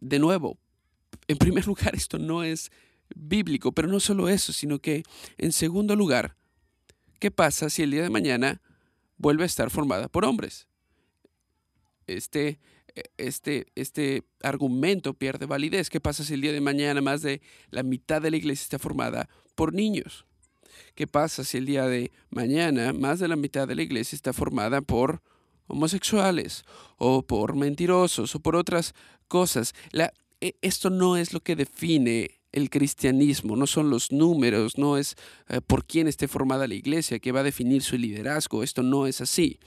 de 0.00 0.18
nuevo, 0.18 0.58
en 1.26 1.36
primer 1.36 1.66
lugar, 1.66 1.94
esto 1.94 2.18
no 2.18 2.42
es 2.42 2.70
bíblico, 3.14 3.72
pero 3.72 3.88
no 3.88 4.00
solo 4.00 4.28
eso, 4.28 4.52
sino 4.52 4.78
que 4.78 5.02
en 5.36 5.52
segundo 5.52 5.96
lugar, 5.96 6.36
¿qué 7.18 7.30
pasa 7.30 7.70
si 7.70 7.82
el 7.82 7.90
día 7.90 8.02
de 8.02 8.10
mañana 8.10 8.60
vuelve 9.16 9.42
a 9.42 9.46
estar 9.46 9.70
formada 9.70 10.08
por 10.08 10.24
hombres? 10.24 10.67
Este, 12.08 12.58
este, 13.16 13.66
este 13.74 14.24
argumento 14.42 15.14
pierde 15.14 15.46
validez. 15.46 15.90
¿Qué 15.90 16.00
pasa 16.00 16.24
si 16.24 16.34
el 16.34 16.40
día 16.40 16.52
de 16.52 16.60
mañana 16.60 17.00
más 17.00 17.22
de 17.22 17.40
la 17.70 17.82
mitad 17.82 18.20
de 18.20 18.30
la 18.30 18.36
iglesia 18.36 18.64
está 18.64 18.78
formada 18.78 19.28
por 19.54 19.72
niños? 19.72 20.26
¿Qué 20.94 21.06
pasa 21.06 21.44
si 21.44 21.58
el 21.58 21.66
día 21.66 21.86
de 21.86 22.10
mañana 22.30 22.92
más 22.92 23.20
de 23.20 23.28
la 23.28 23.36
mitad 23.36 23.68
de 23.68 23.74
la 23.74 23.82
iglesia 23.82 24.16
está 24.16 24.32
formada 24.32 24.80
por 24.80 25.22
homosexuales 25.66 26.64
o 26.96 27.22
por 27.22 27.54
mentirosos 27.54 28.34
o 28.34 28.40
por 28.40 28.56
otras 28.56 28.94
cosas? 29.28 29.74
E, 30.40 30.56
esto 30.62 30.90
no 30.90 31.16
es 31.16 31.32
lo 31.32 31.40
que 31.40 31.56
define 31.56 32.30
el 32.52 32.70
cristianismo, 32.70 33.56
no 33.56 33.66
son 33.66 33.90
los 33.90 34.10
números, 34.10 34.78
no 34.78 34.96
es 34.96 35.16
eh, 35.48 35.60
por 35.60 35.84
quién 35.84 36.08
esté 36.08 36.28
formada 36.28 36.66
la 36.66 36.74
iglesia 36.74 37.18
que 37.18 37.32
va 37.32 37.40
a 37.40 37.44
definir 37.44 37.82
su 37.82 37.96
liderazgo, 37.98 38.62
esto 38.62 38.82
no 38.82 39.06
es 39.06 39.20
así. 39.20 39.58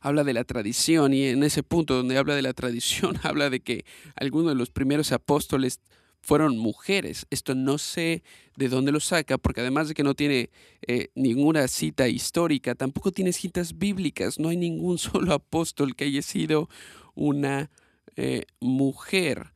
Habla 0.00 0.24
de 0.24 0.32
la 0.32 0.44
tradición 0.44 1.12
y 1.12 1.26
en 1.26 1.42
ese 1.42 1.62
punto 1.62 1.94
donde 1.94 2.16
habla 2.16 2.34
de 2.34 2.42
la 2.42 2.54
tradición 2.54 3.18
habla 3.22 3.50
de 3.50 3.60
que 3.60 3.84
algunos 4.16 4.48
de 4.48 4.54
los 4.54 4.70
primeros 4.70 5.12
apóstoles 5.12 5.80
fueron 6.20 6.58
mujeres. 6.58 7.26
Esto 7.30 7.54
no 7.54 7.78
sé 7.78 8.22
de 8.56 8.68
dónde 8.68 8.92
lo 8.92 9.00
saca, 9.00 9.38
porque 9.38 9.60
además 9.60 9.88
de 9.88 9.94
que 9.94 10.02
no 10.02 10.14
tiene 10.14 10.50
eh, 10.86 11.08
ninguna 11.14 11.66
cita 11.68 12.08
histórica, 12.08 12.74
tampoco 12.74 13.10
tiene 13.10 13.32
citas 13.32 13.78
bíblicas. 13.78 14.38
No 14.38 14.48
hay 14.48 14.56
ningún 14.56 14.98
solo 14.98 15.32
apóstol 15.32 15.96
que 15.96 16.04
haya 16.04 16.22
sido 16.22 16.68
una 17.14 17.70
eh, 18.16 18.44
mujer. 18.60 19.52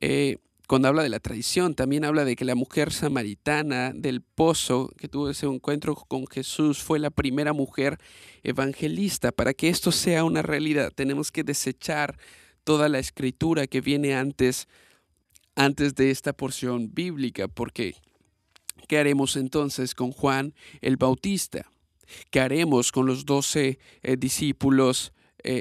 Eh, 0.00 0.38
cuando 0.66 0.88
habla 0.88 1.04
de 1.04 1.08
la 1.08 1.20
tradición, 1.20 1.74
también 1.74 2.04
habla 2.04 2.24
de 2.24 2.34
que 2.34 2.44
la 2.44 2.56
mujer 2.56 2.92
samaritana 2.92 3.92
del 3.94 4.20
pozo 4.20 4.92
que 4.98 5.08
tuvo 5.08 5.30
ese 5.30 5.46
encuentro 5.46 5.94
con 5.94 6.26
Jesús 6.26 6.82
fue 6.82 6.98
la 6.98 7.10
primera 7.10 7.52
mujer 7.52 7.98
evangelista. 8.42 9.30
Para 9.30 9.54
que 9.54 9.68
esto 9.68 9.92
sea 9.92 10.24
una 10.24 10.42
realidad, 10.42 10.92
tenemos 10.92 11.30
que 11.30 11.44
desechar 11.44 12.18
toda 12.64 12.88
la 12.88 12.98
escritura 12.98 13.68
que 13.68 13.80
viene 13.80 14.16
antes, 14.16 14.66
antes 15.54 15.94
de 15.94 16.10
esta 16.10 16.32
porción 16.32 16.92
bíblica, 16.92 17.46
porque 17.46 17.94
¿qué 18.88 18.98
haremos 18.98 19.36
entonces 19.36 19.94
con 19.94 20.10
Juan 20.10 20.52
el 20.80 20.96
Bautista? 20.96 21.70
¿Qué 22.30 22.40
haremos 22.40 22.90
con 22.90 23.06
los 23.06 23.24
doce 23.24 23.78
eh, 24.02 24.16
discípulos 24.16 25.12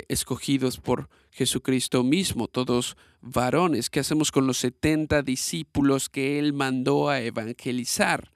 escogidos 0.08 0.80
por 0.80 1.10
Jesucristo 1.36 2.02
mismo, 2.02 2.48
todos 2.48 2.96
varones. 3.26 3.90
¿Qué 3.90 4.00
hacemos 4.00 4.32
con 4.32 4.48
los 4.48 4.58
70 4.58 5.22
discípulos 5.22 6.10
que 6.10 6.40
Él 6.40 6.54
mandó 6.54 7.10
a 7.10 7.22
evangelizar? 7.22 8.32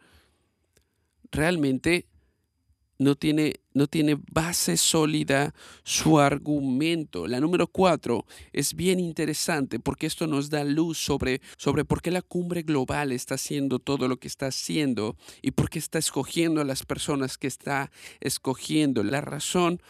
Realmente 1.31 2.07
no 2.97 3.15
tiene, 3.15 3.61
no 3.73 3.87
tiene 3.87 4.17
base 4.29 4.75
sólida 4.75 5.53
su 5.83 6.19
argumento. 6.19 7.27
La 7.27 7.39
número 7.39 7.67
cuatro 7.67 8.25
es 8.51 8.73
bien 8.73 8.99
interesante 8.99 9.79
porque 9.79 10.05
esto 10.05 10.27
nos 10.27 10.49
da 10.49 10.65
luz 10.65 10.97
sobre, 10.97 11.41
sobre 11.57 11.85
por 11.85 12.01
qué 12.01 12.11
la 12.11 12.21
cumbre 12.21 12.63
global 12.63 13.13
está 13.13 13.35
haciendo 13.35 13.79
todo 13.79 14.09
lo 14.09 14.17
que 14.17 14.27
está 14.27 14.47
haciendo 14.47 15.15
y 15.41 15.51
por 15.51 15.69
qué 15.69 15.79
está 15.79 15.97
escogiendo 15.97 16.59
a 16.59 16.65
las 16.65 16.85
personas 16.85 17.37
que 17.37 17.47
está 17.47 17.89
escogiendo. 18.19 19.01
La 19.03 19.21
razón 19.21 19.81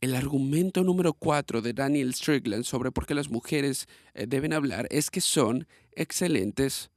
el 0.00 0.14
argumento 0.14 0.82
número 0.82 1.12
cuatro 1.12 1.60
de 1.60 1.74
Daniel 1.74 2.14
Strickland 2.14 2.64
sobre 2.64 2.90
por 2.90 3.06
qué 3.06 3.14
las 3.14 3.30
mujeres 3.30 3.86
eh, 4.14 4.26
deben 4.26 4.52
hablar 4.52 4.86
es 4.90 5.10
que 5.10 5.20
son 5.20 5.66
excelentes 5.92 6.90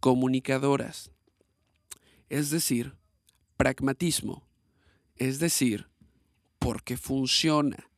comunicadoras. 0.00 1.10
Es 2.28 2.50
decir, 2.50 2.94
pragmatismo. 3.56 4.46
Es 5.16 5.38
decir, 5.38 5.88
porque 6.58 6.96
funciona. 6.96 7.90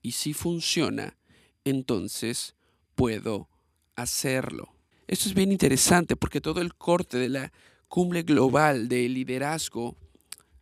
y 0.00 0.12
si 0.12 0.32
funciona, 0.32 1.16
entonces 1.64 2.54
puedo 2.94 3.48
hacerlo. 3.96 4.72
Esto 5.08 5.28
es 5.28 5.34
bien 5.34 5.50
interesante 5.50 6.16
porque 6.16 6.40
todo 6.40 6.60
el 6.60 6.74
corte 6.74 7.18
de 7.18 7.28
la 7.28 7.52
cumbre 7.88 8.22
global 8.22 8.88
de 8.88 9.08
liderazgo 9.08 9.96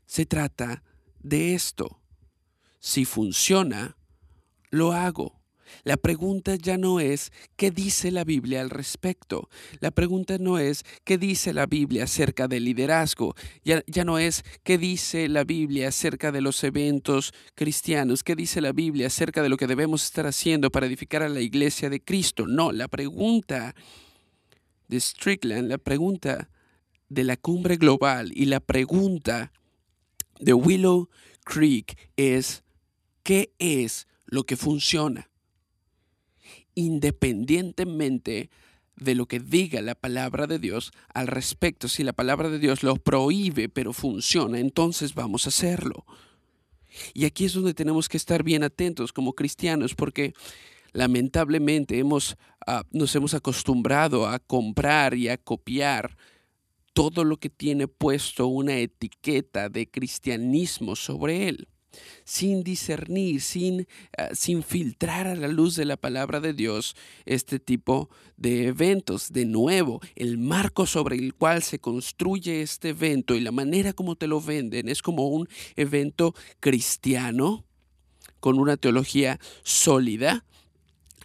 se 0.06 0.24
trata 0.24 0.82
de 1.20 1.54
esto. 1.54 2.00
Si 2.86 3.04
funciona, 3.04 3.96
lo 4.70 4.92
hago. 4.92 5.40
La 5.82 5.96
pregunta 5.96 6.54
ya 6.54 6.78
no 6.78 7.00
es 7.00 7.32
qué 7.56 7.72
dice 7.72 8.12
la 8.12 8.22
Biblia 8.22 8.60
al 8.60 8.70
respecto. 8.70 9.48
La 9.80 9.90
pregunta 9.90 10.38
no 10.38 10.60
es 10.60 10.84
qué 11.02 11.18
dice 11.18 11.52
la 11.52 11.66
Biblia 11.66 12.04
acerca 12.04 12.46
del 12.46 12.64
liderazgo. 12.64 13.34
Ya, 13.64 13.82
ya, 13.88 14.04
no 14.04 14.20
es 14.20 14.44
qué 14.62 14.78
dice 14.78 15.28
la 15.28 15.42
Biblia 15.42 15.88
acerca 15.88 16.30
de 16.30 16.40
los 16.40 16.62
eventos 16.62 17.34
cristianos. 17.56 18.22
¿Qué 18.22 18.36
dice 18.36 18.60
la 18.60 18.70
Biblia 18.70 19.08
acerca 19.08 19.42
de 19.42 19.48
lo 19.48 19.56
que 19.56 19.66
debemos 19.66 20.04
estar 20.04 20.28
haciendo 20.28 20.70
para 20.70 20.86
edificar 20.86 21.24
a 21.24 21.28
la 21.28 21.40
iglesia 21.40 21.90
de 21.90 22.00
Cristo? 22.00 22.46
No, 22.46 22.70
la 22.70 22.86
pregunta 22.86 23.74
de 24.86 25.00
Strickland, 25.00 25.68
la 25.70 25.78
pregunta 25.78 26.50
de 27.08 27.24
la 27.24 27.36
cumbre 27.36 27.78
global 27.78 28.30
y 28.32 28.44
la 28.44 28.60
pregunta 28.60 29.50
de 30.38 30.52
Willow 30.52 31.08
Creek 31.44 31.98
es 32.16 32.62
¿qué 33.26 33.52
es 33.58 34.06
lo 34.24 34.44
que 34.44 34.56
funciona? 34.56 35.28
independientemente 36.76 38.50
de 38.94 39.14
lo 39.16 39.26
que 39.26 39.40
diga 39.40 39.82
la 39.82 39.96
palabra 39.96 40.46
de 40.46 40.60
Dios 40.60 40.92
al 41.12 41.26
respecto. 41.26 41.88
Si 41.88 42.04
la 42.04 42.12
palabra 42.12 42.48
de 42.48 42.60
Dios 42.60 42.84
lo 42.84 42.96
prohíbe, 42.96 43.68
pero 43.68 43.92
funciona, 43.92 44.60
entonces 44.60 45.14
vamos 45.14 45.46
a 45.46 45.48
hacerlo. 45.48 46.06
Y 47.12 47.24
aquí 47.24 47.44
es 47.44 47.54
donde 47.54 47.74
tenemos 47.74 48.08
que 48.08 48.16
estar 48.16 48.42
bien 48.42 48.62
atentos 48.62 49.12
como 49.12 49.34
cristianos, 49.34 49.94
porque 49.94 50.34
lamentablemente 50.92 51.98
hemos, 51.98 52.36
ah, 52.66 52.84
nos 52.92 53.14
hemos 53.16 53.34
acostumbrado 53.34 54.26
a 54.26 54.38
comprar 54.38 55.14
y 55.14 55.28
a 55.28 55.36
copiar 55.36 56.16
todo 56.94 57.24
lo 57.24 57.38
que 57.38 57.50
tiene 57.50 57.88
puesto 57.88 58.46
una 58.46 58.78
etiqueta 58.78 59.68
de 59.68 59.90
cristianismo 59.90 60.96
sobre 60.96 61.48
él 61.48 61.68
sin 62.24 62.62
discernir, 62.62 63.40
sin, 63.40 63.86
ah, 64.16 64.28
sin 64.34 64.62
filtrar 64.62 65.26
a 65.26 65.34
la 65.34 65.48
luz 65.48 65.76
de 65.76 65.84
la 65.84 65.96
palabra 65.96 66.40
de 66.40 66.52
Dios 66.52 66.96
este 67.24 67.58
tipo 67.58 68.10
de 68.36 68.66
eventos. 68.68 69.32
De 69.32 69.44
nuevo, 69.44 70.00
el 70.14 70.38
marco 70.38 70.86
sobre 70.86 71.16
el 71.16 71.34
cual 71.34 71.62
se 71.62 71.78
construye 71.78 72.62
este 72.62 72.90
evento 72.90 73.34
y 73.34 73.40
la 73.40 73.52
manera 73.52 73.92
como 73.92 74.16
te 74.16 74.26
lo 74.26 74.40
venden 74.40 74.88
es 74.88 75.02
como 75.02 75.28
un 75.28 75.48
evento 75.76 76.34
cristiano 76.60 77.64
con 78.40 78.58
una 78.58 78.76
teología 78.76 79.40
sólida, 79.62 80.44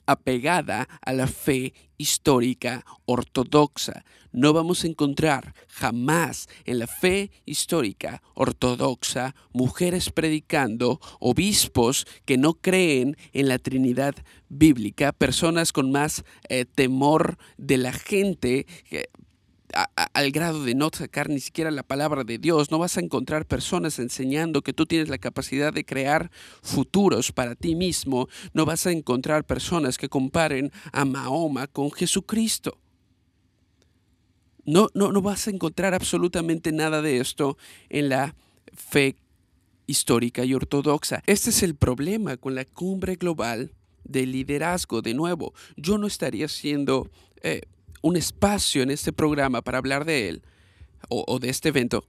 apegada 0.05 0.87
a 1.01 1.13
la 1.13 1.27
fe 1.27 1.73
histórica 2.01 2.83
ortodoxa. 3.05 4.03
No 4.31 4.53
vamos 4.53 4.83
a 4.83 4.87
encontrar 4.87 5.53
jamás 5.67 6.47
en 6.65 6.79
la 6.79 6.87
fe 6.87 7.31
histórica 7.45 8.21
ortodoxa 8.33 9.35
mujeres 9.51 10.09
predicando, 10.09 10.99
obispos 11.19 12.07
que 12.25 12.37
no 12.37 12.53
creen 12.53 13.17
en 13.33 13.49
la 13.49 13.59
Trinidad 13.59 14.15
bíblica, 14.47 15.11
personas 15.11 15.73
con 15.73 15.91
más 15.91 16.23
eh, 16.49 16.65
temor 16.65 17.37
de 17.57 17.77
la 17.77 17.91
gente, 17.91 18.65
al 19.73 20.31
grado 20.31 20.63
de 20.63 20.75
no 20.75 20.89
sacar 20.93 21.29
ni 21.29 21.39
siquiera 21.39 21.71
la 21.71 21.83
palabra 21.83 22.23
de 22.23 22.37
Dios. 22.37 22.71
No 22.71 22.79
vas 22.79 22.97
a 22.97 23.01
encontrar 23.01 23.45
personas 23.45 23.99
enseñando 23.99 24.61
que 24.61 24.73
tú 24.73 24.85
tienes 24.85 25.09
la 25.09 25.17
capacidad 25.17 25.73
de 25.73 25.85
crear 25.85 26.31
futuros 26.61 27.31
para 27.31 27.55
ti 27.55 27.75
mismo. 27.75 28.27
No 28.53 28.65
vas 28.65 28.85
a 28.87 28.91
encontrar 28.91 29.45
personas 29.45 29.97
que 29.97 30.09
comparen 30.09 30.71
a 30.91 31.05
Mahoma 31.05 31.67
con 31.67 31.91
Jesucristo. 31.91 32.77
No, 34.65 34.89
no, 34.93 35.11
no 35.11 35.21
vas 35.21 35.47
a 35.47 35.51
encontrar 35.51 35.93
absolutamente 35.93 36.71
nada 36.71 37.01
de 37.01 37.19
esto 37.19 37.57
en 37.89 38.09
la 38.09 38.35
fe 38.73 39.15
histórica 39.87 40.45
y 40.45 40.53
ortodoxa. 40.53 41.23
Este 41.25 41.49
es 41.49 41.63
el 41.63 41.75
problema 41.75 42.37
con 42.37 42.55
la 42.55 42.65
cumbre 42.65 43.15
global 43.15 43.71
de 44.03 44.25
liderazgo. 44.25 45.01
De 45.01 45.13
nuevo, 45.13 45.53
yo 45.75 45.97
no 45.97 46.07
estaría 46.07 46.47
siendo 46.47 47.09
eh, 47.41 47.61
un 48.01 48.17
espacio 48.17 48.83
en 48.83 48.91
este 48.91 49.13
programa 49.13 49.61
para 49.61 49.77
hablar 49.77 50.05
de 50.05 50.29
él 50.29 50.43
o, 51.09 51.39
de 51.39 51.49
este 51.49 51.69
evento 51.69 52.05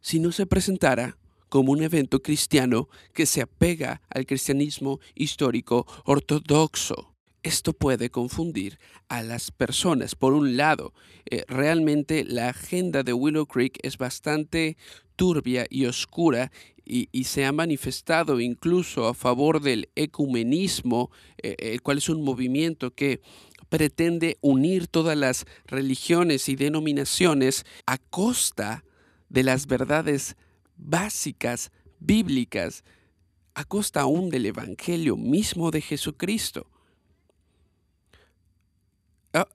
si 0.00 0.18
no 0.18 0.32
se 0.32 0.46
presentara 0.46 1.16
como 1.48 1.72
un 1.72 1.82
evento 1.82 2.22
cristiano 2.22 2.88
que 3.12 3.26
se 3.26 3.42
apega 3.42 4.02
al 4.10 4.26
cristianismo 4.26 5.00
histórico 5.14 5.86
ortodoxo. 6.04 7.14
Esto 7.42 7.72
puede 7.72 8.10
confundir 8.10 8.78
a 9.08 9.22
las 9.22 9.50
personas. 9.50 10.14
Por 10.14 10.32
un 10.32 10.56
lado, 10.56 10.92
eh, 11.30 11.44
realmente 11.48 12.24
la 12.24 12.48
agenda 12.48 13.02
de 13.02 13.12
Willow 13.12 13.46
Creek 13.46 13.78
es 13.82 13.98
bastante 13.98 14.76
turbia 15.16 15.66
y 15.68 15.86
oscura 15.86 16.50
y, 16.84 17.24
se 17.24 17.44
ha 17.44 17.52
manifestado 17.52 18.40
incluso 18.40 19.06
a 19.06 19.14
favor 19.14 19.60
del 19.60 19.88
ecumenismo, 19.94 21.10
eh, 21.42 21.54
el 21.58 21.82
cual 21.82 21.98
es 21.98 22.08
un 22.08 22.24
movimiento 22.24 22.92
que 22.92 23.20
pretende 23.72 24.36
unir 24.42 24.86
todas 24.86 25.16
las 25.16 25.46
religiones 25.64 26.50
y 26.50 26.56
denominaciones 26.56 27.64
a 27.86 27.96
costa 27.96 28.84
de 29.30 29.42
las 29.44 29.66
verdades 29.66 30.36
básicas 30.76 31.72
bíblicas, 31.98 32.84
a 33.54 33.64
costa 33.64 34.02
aún 34.02 34.28
del 34.28 34.44
Evangelio 34.44 35.16
mismo 35.16 35.70
de 35.70 35.80
Jesucristo. 35.80 36.66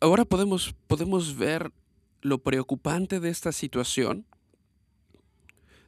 Ahora 0.02 0.26
podemos, 0.26 0.74
podemos 0.88 1.38
ver 1.38 1.72
lo 2.22 2.40
preocupante 2.40 3.20
de 3.20 3.30
esta 3.30 3.52
situación. 3.52 4.26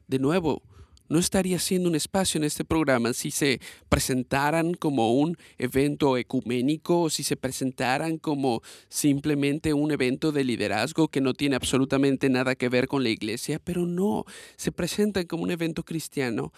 De 0.06 0.20
nuevo, 0.20 0.62
no 1.10 1.18
estaría 1.18 1.58
siendo 1.58 1.88
un 1.88 1.96
espacio 1.96 2.38
en 2.38 2.44
este 2.44 2.64
programa 2.64 3.12
si 3.12 3.32
se 3.32 3.60
presentaran 3.88 4.74
como 4.74 5.12
un 5.12 5.36
evento 5.58 6.16
ecuménico 6.16 7.02
o 7.02 7.10
si 7.10 7.24
se 7.24 7.36
presentaran 7.36 8.16
como 8.16 8.62
simplemente 8.88 9.74
un 9.74 9.90
evento 9.90 10.30
de 10.30 10.44
liderazgo 10.44 11.08
que 11.08 11.20
no 11.20 11.34
tiene 11.34 11.56
absolutamente 11.56 12.30
nada 12.30 12.54
que 12.54 12.68
ver 12.68 12.86
con 12.86 13.02
la 13.02 13.10
iglesia, 13.10 13.58
pero 13.58 13.86
no, 13.86 14.24
se 14.56 14.70
presentan 14.70 15.26
como 15.26 15.42
un 15.42 15.50
evento 15.50 15.84
cristiano 15.84 16.52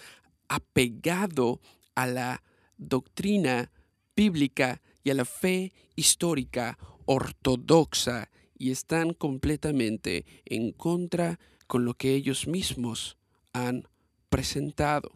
apegado 0.49 1.61
a 1.95 2.07
la 2.07 2.43
doctrina 2.77 3.73
bíblica 4.15 4.83
y 5.03 5.11
a 5.11 5.15
la 5.15 5.25
fe 5.25 5.73
histórica 5.97 6.79
ortodoxa 7.07 8.29
y 8.59 8.71
están 8.71 9.15
completamente 9.15 10.27
en 10.45 10.73
contra 10.73 11.41
con 11.67 11.87
lo 11.87 11.95
que 11.95 12.15
ellos 12.15 12.47
mismos 12.47 13.17
han 13.55 13.89
presentado. 14.33 15.13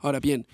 Ahora 0.00 0.18
bien, 0.18 0.44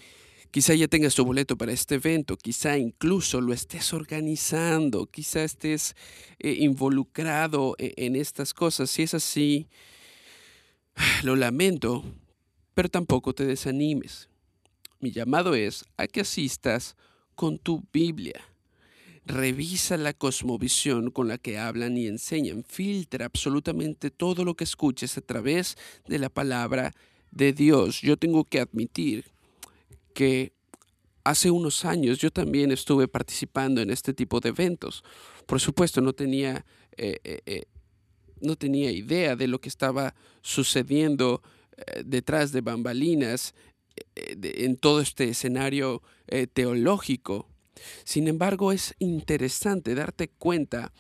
quizá 0.51 0.75
ya 0.75 0.87
tengas 0.87 1.15
tu 1.15 1.25
boleto 1.25 1.57
para 1.57 1.73
este 1.73 1.95
evento, 1.95 2.37
quizá 2.37 2.77
incluso 2.77 3.41
lo 3.41 3.55
estés 3.55 3.95
organizando, 3.95 5.07
quizá 5.07 5.43
estés 5.43 5.97
eh, 6.39 6.57
involucrado 6.61 7.75
e, 7.79 7.95
en 7.97 8.17
estas 8.17 8.53
cosas. 8.53 8.91
Si 8.91 9.03
es 9.03 9.15
así, 9.15 9.67
lo 11.25 11.35
lamento, 11.35 12.05
pero 12.75 12.91
tampoco 12.91 13.33
te 13.33 13.47
desanimes. 13.47 14.29
Mi 15.01 15.11
llamado 15.11 15.55
es 15.55 15.87
a 15.97 16.07
que 16.07 16.21
asistas 16.21 16.97
con 17.35 17.59
tu 17.59 17.83
Biblia. 17.93 18.41
Revisa 19.25 19.97
la 19.97 20.13
cosmovisión 20.13 21.11
con 21.11 21.29
la 21.29 21.39
que 21.39 21.59
hablan 21.59 21.97
y 21.97 22.09
enseñan. 22.09 22.63
Filtra 22.69 23.25
absolutamente 23.25 24.11
todo 24.11 24.45
lo 24.45 24.55
que 24.55 24.65
escuches 24.65 25.17
a 25.17 25.23
través 25.23 25.79
de 26.07 26.19
la 26.19 26.29
palabra 26.29 26.93
de 27.33 27.53
Dios. 27.53 28.01
Yo 28.01 28.17
tengo 28.17 28.45
que 28.45 28.61
admitir 28.61 29.25
que 30.15 30.53
hace 31.25 31.51
unos 31.51 31.85
años 31.85 32.19
yo 32.19 32.31
también 32.31 32.71
estuve 32.71 33.09
participando 33.09 33.81
en 33.81 33.91
este 33.91 34.13
tipo 34.13 34.39
de 34.39 34.51
eventos. 34.51 35.03
Por 35.47 35.61
supuesto, 35.61 36.01
no 36.01 36.13
tenía, 36.13 36.65
eh, 36.97 37.19
eh, 37.25 37.41
eh, 37.47 37.65
no 38.41 38.57
tenía 38.57 38.93
idea 38.93 39.35
de 39.35 39.49
lo 39.49 39.61
que 39.61 39.69
estaba 39.69 40.15
sucediendo 40.43 41.43
detrás 42.05 42.53
de 42.53 42.61
bambalinas 42.61 43.55
en 44.15 44.77
todo 44.77 45.01
este 45.01 45.31
escenario 45.31 46.03
teológico. 46.53 47.49
Sin 48.05 48.29
embargo, 48.29 48.73
es 48.73 48.95
interesante 48.99 49.95
darte 49.95 50.29
cuenta 50.29 50.93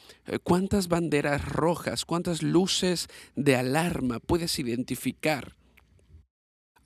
cuántas 0.42 0.88
banderas 0.88 1.47
rojas, 1.47 2.05
cuántas 2.05 2.42
luces 2.42 3.09
de 3.37 3.55
alarma 3.55 4.18
puedes 4.18 4.59
identificar 4.59 5.55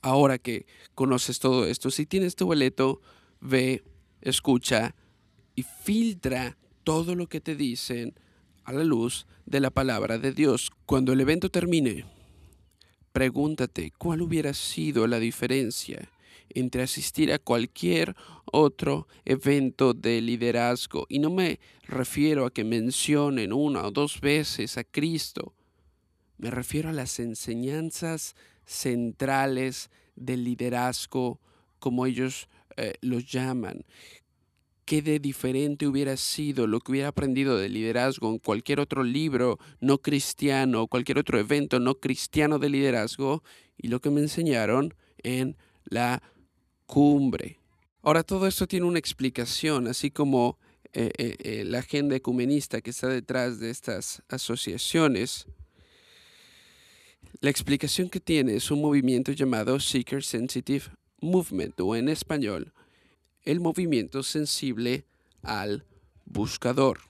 ahora 0.06 0.38
que 0.38 0.66
conoces 0.94 1.40
todo 1.40 1.66
esto, 1.66 1.90
si 1.90 2.06
tienes 2.06 2.36
tu 2.36 2.46
boleto, 2.46 3.00
ve, 3.40 3.82
escucha 4.20 4.94
y 5.56 5.62
filtra 5.62 6.56
todo 6.84 7.16
lo 7.16 7.28
que 7.28 7.40
te 7.40 7.56
dicen 7.56 8.14
a 8.64 8.72
la 8.72 8.84
luz 8.84 9.26
de 9.46 9.58
la 9.58 9.70
palabra 9.70 10.18
de 10.18 10.32
Dios. 10.32 10.70
Cuando 10.86 11.12
el 11.12 11.20
evento 11.20 11.50
termine, 11.50 12.04
pregúntate 13.12 13.92
cuál 13.98 14.22
hubiera 14.22 14.54
sido 14.54 15.08
la 15.08 15.18
diferencia 15.18 16.08
entre 16.50 16.84
asistir 16.84 17.32
a 17.32 17.40
cualquier 17.40 18.14
otro 18.44 19.08
evento 19.24 19.92
de 19.92 20.20
liderazgo. 20.20 21.06
Y 21.08 21.18
no 21.18 21.30
me 21.30 21.58
refiero 21.82 22.46
a 22.46 22.52
que 22.52 22.62
mencionen 22.62 23.52
una 23.52 23.84
o 23.84 23.90
dos 23.90 24.20
veces 24.20 24.78
a 24.78 24.84
Cristo. 24.84 25.52
Me 26.38 26.50
refiero 26.50 26.90
a 26.90 26.92
las 26.92 27.18
enseñanzas 27.18 28.36
centrales 28.66 29.90
del 30.16 30.44
liderazgo, 30.44 31.40
como 31.78 32.04
ellos 32.06 32.48
eh, 32.76 32.94
los 33.00 33.30
llaman. 33.30 33.84
¿Qué 34.84 35.02
de 35.02 35.18
diferente 35.18 35.86
hubiera 35.86 36.16
sido 36.16 36.66
lo 36.66 36.80
que 36.80 36.92
hubiera 36.92 37.08
aprendido 37.08 37.58
de 37.58 37.68
liderazgo 37.68 38.30
en 38.30 38.38
cualquier 38.38 38.78
otro 38.78 39.02
libro 39.02 39.58
no 39.80 39.98
cristiano, 39.98 40.86
cualquier 40.86 41.18
otro 41.18 41.38
evento 41.40 41.80
no 41.80 41.96
cristiano 41.96 42.58
de 42.58 42.70
liderazgo 42.70 43.42
y 43.76 43.88
lo 43.88 44.00
que 44.00 44.10
me 44.10 44.20
enseñaron 44.20 44.94
en 45.22 45.56
la 45.84 46.22
cumbre? 46.86 47.58
Ahora, 48.02 48.22
todo 48.22 48.46
esto 48.46 48.68
tiene 48.68 48.86
una 48.86 49.00
explicación, 49.00 49.88
así 49.88 50.12
como 50.12 50.58
eh, 50.92 51.10
eh, 51.18 51.64
la 51.66 51.80
agenda 51.80 52.14
ecumenista 52.14 52.80
que 52.80 52.90
está 52.90 53.08
detrás 53.08 53.58
de 53.58 53.70
estas 53.70 54.22
asociaciones. 54.28 55.46
La 57.40 57.50
explicación 57.50 58.08
que 58.08 58.18
tiene 58.18 58.56
es 58.56 58.70
un 58.70 58.80
movimiento 58.80 59.30
llamado 59.30 59.78
Seeker 59.78 60.24
Sensitive 60.24 60.84
Movement, 61.20 61.78
o 61.80 61.94
en 61.94 62.08
español, 62.08 62.72
el 63.42 63.60
movimiento 63.60 64.22
sensible 64.22 65.04
al 65.42 65.84
buscador. 66.24 67.00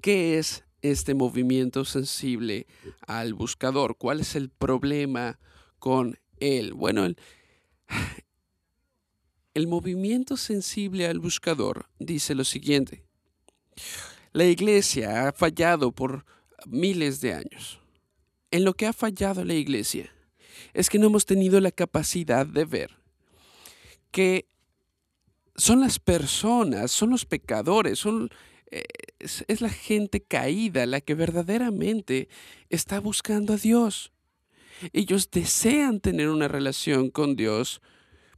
¿Qué 0.00 0.38
es 0.38 0.64
este 0.82 1.14
movimiento 1.14 1.84
sensible 1.84 2.68
al 3.06 3.34
buscador? 3.34 3.96
¿Cuál 3.96 4.20
es 4.20 4.36
el 4.36 4.50
problema 4.50 5.40
con 5.80 6.18
él? 6.38 6.72
Bueno, 6.72 7.04
el, 7.04 7.16
el 9.54 9.66
movimiento 9.66 10.36
sensible 10.36 11.08
al 11.08 11.18
buscador 11.18 11.86
dice 11.98 12.36
lo 12.36 12.44
siguiente. 12.44 13.02
La 14.32 14.44
iglesia 14.44 15.26
ha 15.26 15.32
fallado 15.32 15.90
por 15.90 16.24
miles 16.66 17.20
de 17.20 17.34
años. 17.34 17.81
En 18.52 18.64
lo 18.64 18.74
que 18.74 18.86
ha 18.86 18.92
fallado 18.92 19.44
la 19.44 19.54
iglesia 19.54 20.12
es 20.74 20.88
que 20.88 20.98
no 20.98 21.06
hemos 21.06 21.26
tenido 21.26 21.60
la 21.60 21.72
capacidad 21.72 22.46
de 22.46 22.64
ver 22.64 23.02
que 24.12 24.46
son 25.56 25.80
las 25.80 25.98
personas, 25.98 26.92
son 26.92 27.10
los 27.10 27.24
pecadores, 27.24 28.04
eh, 28.70 28.84
es 29.20 29.60
la 29.60 29.70
gente 29.70 30.20
caída 30.20 30.86
la 30.86 31.00
que 31.00 31.14
verdaderamente 31.14 32.28
está 32.68 33.00
buscando 33.00 33.54
a 33.54 33.56
Dios. 33.56 34.12
Ellos 34.92 35.30
desean 35.30 36.00
tener 36.00 36.28
una 36.28 36.48
relación 36.48 37.10
con 37.10 37.36
Dios, 37.36 37.80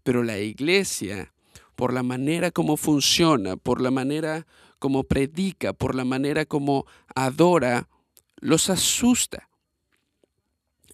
pero 0.02 0.22
la 0.22 0.38
iglesia, 0.38 1.32
por 1.74 1.92
la 1.92 2.02
manera 2.02 2.50
como 2.50 2.76
funciona, 2.76 3.56
por 3.56 3.80
la 3.80 3.90
manera 3.90 4.46
como 4.78 5.04
predica, 5.04 5.72
por 5.72 5.94
la 5.94 6.04
manera 6.04 6.44
como 6.44 6.86
adora, 7.14 7.88
los 8.36 8.70
asusta. 8.70 9.48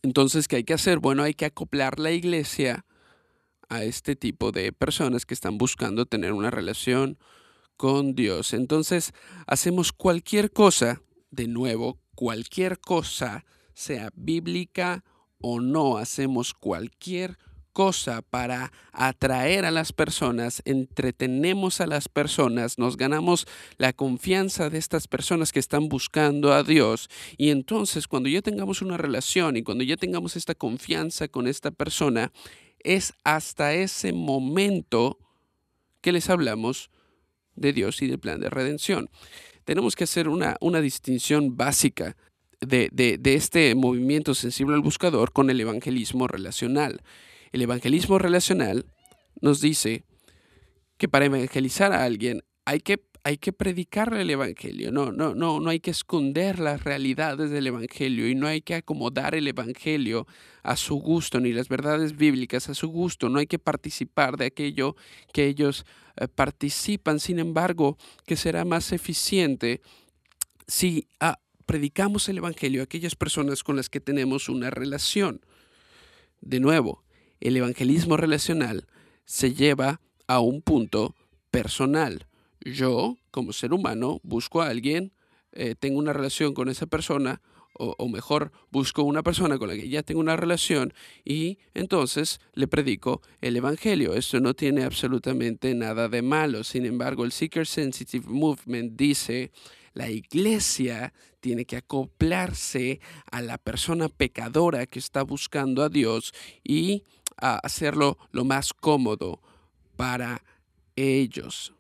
Entonces, 0.03 0.49
¿qué 0.49 0.57
hay 0.57 0.65
que 0.65 0.75
hacer? 0.75 0.99
Bueno, 0.99 1.23
hay 1.23 1.35
que 1.35 1.45
acoplar 1.45 1.99
la 1.99 2.11
iglesia 2.11 2.85
a 3.69 3.85
este 3.85 4.17
tipo 4.17 4.53
de 4.53 4.73
personas 4.73 5.27
que 5.27 5.35
están 5.35 5.59
buscando 5.59 6.07
tener 6.07 6.33
una 6.33 6.51
relación 6.51 7.19
con 7.77 8.15
Dios. 8.15 8.53
Entonces, 8.53 9.13
hacemos 9.47 9.93
cualquier 9.93 10.53
cosa, 10.53 11.03
de 11.31 11.47
nuevo, 11.47 11.99
cualquier 12.15 12.81
cosa, 12.81 13.45
sea 13.75 14.11
bíblica 14.15 15.05
o 15.41 15.61
no, 15.61 15.97
hacemos 15.97 16.55
cualquier 16.55 17.37
cosa 17.37 17.50
para 18.29 18.73
atraer 18.93 19.65
a 19.65 19.71
las 19.71 19.93
personas, 19.93 20.61
entretenemos 20.67 21.81
a 21.81 21.87
las 21.87 22.09
personas, 22.09 22.79
nos 22.79 22.97
ganamos 22.97 23.47
la 23.79 23.93
confianza 23.93 24.69
de 24.69 24.79
estas 24.79 25.09
personas 25.09 25.51
que 25.51 25.61
están 25.61 25.89
buscando 25.89 26.53
a 26.53 26.63
Dios. 26.63 27.09
Y 27.39 27.49
entonces 27.51 28.07
cuando 28.07 28.29
ya 28.29 28.43
tengamos 28.43 28.83
una 28.83 28.99
relación 28.99 29.57
y 29.57 29.63
cuando 29.63 29.83
ya 29.85 29.97
tengamos 29.97 30.37
esta 30.37 30.55
confianza 30.55 31.29
con 31.29 31.47
esta 31.47 31.71
persona, 31.71 32.33
es 32.81 33.15
hasta 33.25 33.73
ese 33.73 34.13
momento 34.13 35.19
que 36.03 36.13
les 36.13 36.29
hablamos 36.29 36.91
de 37.57 37.73
Dios 37.73 38.03
y 38.03 38.09
del 38.09 38.19
plan 38.19 38.41
de 38.41 38.51
redención. 38.51 39.09
Tenemos 39.65 39.97
que 39.97 40.05
hacer 40.05 40.29
una, 40.29 40.57
una 40.61 40.81
distinción 40.81 41.57
básica 41.57 42.17
de, 42.61 42.91
de, 42.93 43.35
este 43.35 43.75
movimiento 43.75 44.35
sensible 44.35 44.75
al 44.75 44.83
buscador 44.83 45.33
con 45.33 45.49
el 45.49 45.61
evangelismo 45.61 46.29
relacional. 46.29 47.01
El 47.53 47.63
evangelismo 47.63 48.19
relacional 48.19 48.87
nos 49.41 49.61
dice 49.61 50.05
que 50.97 51.09
para 51.09 51.27
evangelizar 51.27 51.93
a 51.93 52.05
alguien 52.05 52.43
hay 52.65 52.81
que 52.81 53.01
hay 53.23 53.37
que 53.37 53.53
predicarle 53.53 54.23
el 54.23 54.31
evangelio, 54.31 54.91
no, 54.91 55.13
no, 55.13 55.35
no, 55.35 55.61
no 55.61 55.71
hay 55.71 55.81
que 55.81 55.91
esconder 55.91 56.59
las 56.59 56.85
realidades 56.85 57.51
del 57.51 57.67
evangelio 57.67 58.29
y 58.29 58.35
no 58.35 58.47
hay 58.47 58.63
que 58.63 58.75
acomodar 58.75 59.35
el 59.35 59.47
evangelio 59.47 60.27
a 60.63 60.77
su 60.77 60.97
gusto 60.97 61.39
ni 61.39 61.53
las 61.53 61.69
verdades 61.69 62.17
bíblicas 62.17 62.69
a 62.71 62.75
su 62.75 62.89
gusto, 62.89 63.29
no 63.29 63.39
hay 63.39 63.47
que 63.47 63.59
participar 63.59 64.37
de 64.37 64.47
aquello 64.47 64.97
que 65.33 65.47
ellos 65.47 65.85
eh, 66.17 66.29
participan, 66.29 67.21
sin 67.21 67.39
embargo, 67.39 67.99
que 68.27 68.37
será 68.37 68.65
más 68.65 68.93
eficiente 68.93 69.83
si 70.67 71.07
ah, 71.21 71.39
predicamos 71.67 72.29
el 72.29 72.39
evangelio 72.39 72.81
a 72.81 72.85
aquellas 72.85 73.17
personas 73.17 73.63
con 73.63 73.77
las 73.77 73.91
que 73.91 74.01
tenemos 74.01 74.49
una 74.49 74.71
relación. 74.71 75.41
De 76.41 76.59
nuevo, 76.59 77.05
el 77.41 77.57
evangelismo 77.57 78.17
relacional 78.17 78.87
se 79.25 79.55
lleva 79.55 80.01
a 80.27 80.41
un 80.41 80.63
punto 80.63 81.15
personal 81.51 82.27
yo, 82.65 83.17
como 83.31 83.53
ser 83.53 83.73
humano, 83.73 84.21
busco 84.23 84.63
a 84.63 84.69
alguien, 84.69 85.13
eh, 85.53 85.75
tengo 85.79 85.99
una 85.99 86.13
relación 86.13 86.55
con 86.55 86.69
esa 86.69 86.87
persona, 86.87 87.41
o, 87.83 88.09
mejor, 88.09 88.53
busco 88.71 89.03
una 89.05 89.23
persona 89.23 89.57
con 89.57 89.69
la 89.69 89.75
que 89.75 89.89
ya 89.89 90.03
tengo 90.03 90.21
una 90.21 90.37
relación 90.37 90.93
y 91.25 91.57
entonces 91.73 92.39
le 92.53 92.69
predico 92.69 93.23
el 93.41 93.57
Evangelio. 93.57 94.13
Esto 94.13 94.39
no 94.39 94.53
tiene 94.53 94.83
absolutamente 94.83 95.75
nada 95.75 96.11
de 96.11 96.21
malo. 96.21 96.63
Sin 96.63 96.85
embargo, 96.85 97.25
el 97.25 97.33
Seeker 97.33 97.67
Sensitive 97.67 98.27
Movement 98.29 98.99
dice, 98.99 99.51
la 99.95 100.11
iglesia 100.11 101.15
tiene 101.41 101.65
que 101.65 101.79
acoplarse 101.79 103.01
a 103.31 103.41
la 103.41 103.57
persona 103.57 104.11
pecadora 104.11 104.85
que 104.85 104.99
está 104.99 105.23
buscando 105.23 105.83
a 105.83 105.89
Dios 105.89 106.35
y 106.63 107.05
hacerlo 107.41 108.19
lo 108.33 108.45
más 108.45 108.73
cómodo 108.73 109.41
para 109.97 110.43
ellos. 110.97 111.75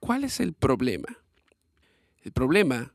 ¿Cuál 0.00 0.24
es 0.24 0.40
el 0.40 0.52
problema? 0.52 1.18
El 2.22 2.32
problema 2.32 2.94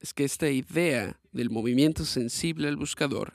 es 0.00 0.12
que 0.12 0.24
esta 0.24 0.50
idea 0.50 1.18
del 1.32 1.50
movimiento 1.50 2.04
sensible 2.04 2.68
al 2.68 2.76
buscador 2.76 3.34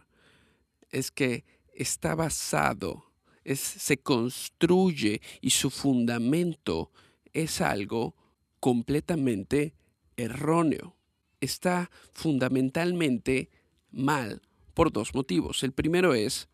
es 0.90 1.12
que 1.12 1.46
está 1.74 2.16
basado, 2.16 3.12
es, 3.44 3.60
se 3.60 3.98
construye 3.98 5.22
y 5.42 5.52
su 5.52 5.70
fundamento 5.70 6.92
es 7.34 7.62
algo 7.62 8.16
completamente 8.60 9.74
erróneo. 10.18 10.96
Está 11.40 11.90
fundamentalmente 12.14 13.50
mal 13.90 14.42
por 14.74 14.92
dos 14.92 15.16
motivos. 15.16 15.64
El 15.64 15.72
primero 15.72 16.14
es 16.14 16.50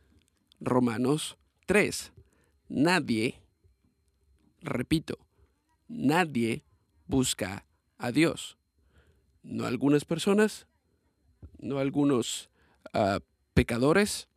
Romanos 0.59 1.37
3. 1.65 2.11
Nadie, 2.69 3.35
repito, 4.61 5.17
nadie 5.87 6.63
busca 7.07 7.65
a 7.97 8.11
Dios. 8.11 8.57
No 9.43 9.65
algunas 9.65 10.05
personas, 10.05 10.67
no 11.59 11.79
algunos 11.79 12.49
ah, 12.93 13.19
pecadores, 13.53 14.27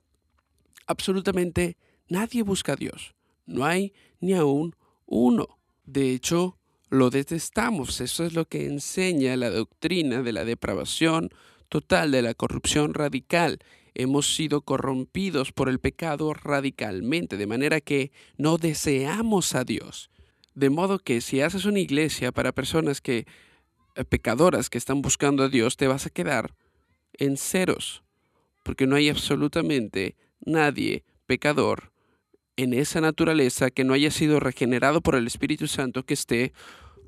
absolutamente 0.87 1.77
nadie 2.09 2.43
busca 2.43 2.75
a 2.75 2.77
Dios. 2.77 3.15
No 3.47 3.65
hay 3.65 3.93
ni 4.21 4.35
aún 4.35 4.77
uno. 5.07 5.59
De 5.85 6.13
hecho, 6.13 6.57
lo 6.89 7.11
detestamos. 7.11 8.01
Eso 8.01 8.25
es 8.25 8.35
lo 8.35 8.45
que 8.45 8.67
enseña 8.67 9.37
la 9.37 9.51
doctrina 9.51 10.23
de 10.23 10.33
la 10.33 10.45
depravación 10.45 11.31
total, 11.69 12.11
de 12.11 12.23
la 12.23 12.35
corrupción 12.35 12.95
radical. 12.95 13.61
Hemos 13.95 14.35
sido 14.35 14.63
corrompidos 14.63 15.53
por 15.53 15.69
el 15.69 15.81
pecado 15.81 16.35
radicalmente, 16.35 17.37
de 17.37 17.47
manera 17.47 17.81
que 17.81 18.13
no 18.37 18.59
deseamos 18.59 19.55
a 19.55 19.65
Dios. 19.65 20.11
De 20.55 20.71
modo 20.71 20.99
que 20.99 21.21
si 21.21 21.41
haces 21.41 21.65
una 21.65 21.81
iglesia 21.81 22.33
para 22.33 22.53
personas 22.53 23.01
que 23.01 23.27
eh, 23.95 24.05
pecadoras 24.05 24.71
que 24.71 24.79
están 24.79 25.03
buscando 25.03 25.43
a 25.43 25.49
Dios, 25.49 25.77
te 25.77 25.89
vas 25.89 26.07
a 26.07 26.11
quedar 26.11 26.55
en 27.15 27.37
ceros, 27.37 28.03
porque 28.63 28.87
no 28.87 28.97
hay 28.97 29.09
absolutamente 29.09 30.17
nadie 30.41 31.05
pecador 31.27 31.93
en 32.57 32.75
esa 32.75 33.01
naturaleza 33.01 33.71
que 33.71 33.85
no 33.85 33.95
haya 33.95 34.11
sido 34.11 34.41
regenerado 34.41 35.01
por 35.01 35.15
el 35.15 35.27
Espíritu 35.27 35.67
Santo 35.67 36.05
que 36.05 36.15
esté 36.15 36.53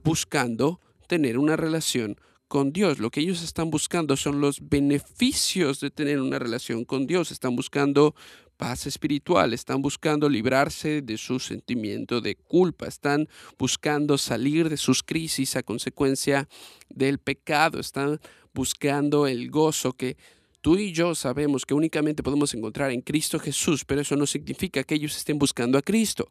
buscando 0.03 0.81
tener 1.09 1.39
una 1.39 1.57
relación 1.57 2.17
con 2.53 2.71
Dios. 2.71 2.99
Lo 2.99 3.09
que 3.11 3.21
ellos 3.21 3.43
están 3.43 3.71
buscando 3.71 4.15
son 4.15 4.43
los 4.43 4.69
beneficios 4.69 5.81
de 5.81 5.91
tener 5.91 6.21
una 6.21 6.39
relación 6.39 6.85
con 6.85 7.07
Dios. 7.07 7.31
Están 7.31 7.57
buscando 7.57 8.15
paz 8.59 8.87
espiritual, 8.87 9.55
están 9.55 9.81
buscando 9.81 10.29
librarse 10.29 11.01
de 11.01 11.17
su 11.17 11.41
sentimiento 11.41 12.21
de 12.21 12.35
culpa, 12.35 12.89
están 12.89 13.27
buscando 13.59 14.19
salir 14.19 14.69
de 14.69 14.77
sus 14.77 15.03
crisis 15.03 15.57
a 15.57 15.63
consecuencia 15.63 16.47
del 16.91 17.17
pecado, 17.17 17.81
están 17.81 18.21
buscando 18.53 19.27
el 19.27 19.51
gozo 19.51 19.95
que 19.95 20.19
tú 20.61 20.77
y 20.77 20.93
yo 20.93 21.15
sabemos 21.15 21.65
que 21.65 21.73
únicamente 21.73 22.23
podemos 22.23 22.53
encontrar 22.53 22.91
en 22.91 23.01
Cristo 23.01 23.39
Jesús, 23.39 23.87
pero 23.87 24.03
eso 24.03 24.15
no 24.15 24.27
significa 24.27 24.85
que 24.85 24.97
ellos 24.97 25.17
estén 25.17 25.39
buscando 25.39 25.79
a 25.79 25.83
Cristo. 25.83 26.31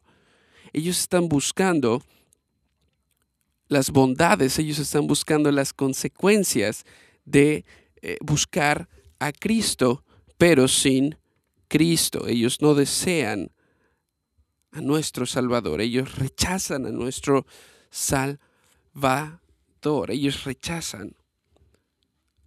Ellos 0.72 1.00
están 1.00 1.28
buscando 1.28 2.00
las 3.72 3.90
bondades, 3.90 4.58
ellos 4.58 4.78
están 4.78 5.06
buscando 5.06 5.50
las 5.50 5.72
consecuencias 5.72 6.84
de 7.24 7.64
eh, 8.02 8.18
buscar 8.20 8.88
a 9.18 9.32
Cristo, 9.32 10.04
pero 10.36 10.68
sin 10.68 11.16
Cristo. 11.68 12.28
Ellos 12.28 12.60
no 12.60 12.74
desean 12.74 13.50
a 14.72 14.80
nuestro 14.80 15.26
Salvador. 15.26 15.80
Ellos 15.80 16.16
rechazan 16.16 16.86
a 16.86 16.90
nuestro 16.90 17.46
Salvador. 17.90 18.40
Ellos 20.10 20.44
rechazan 20.44 21.16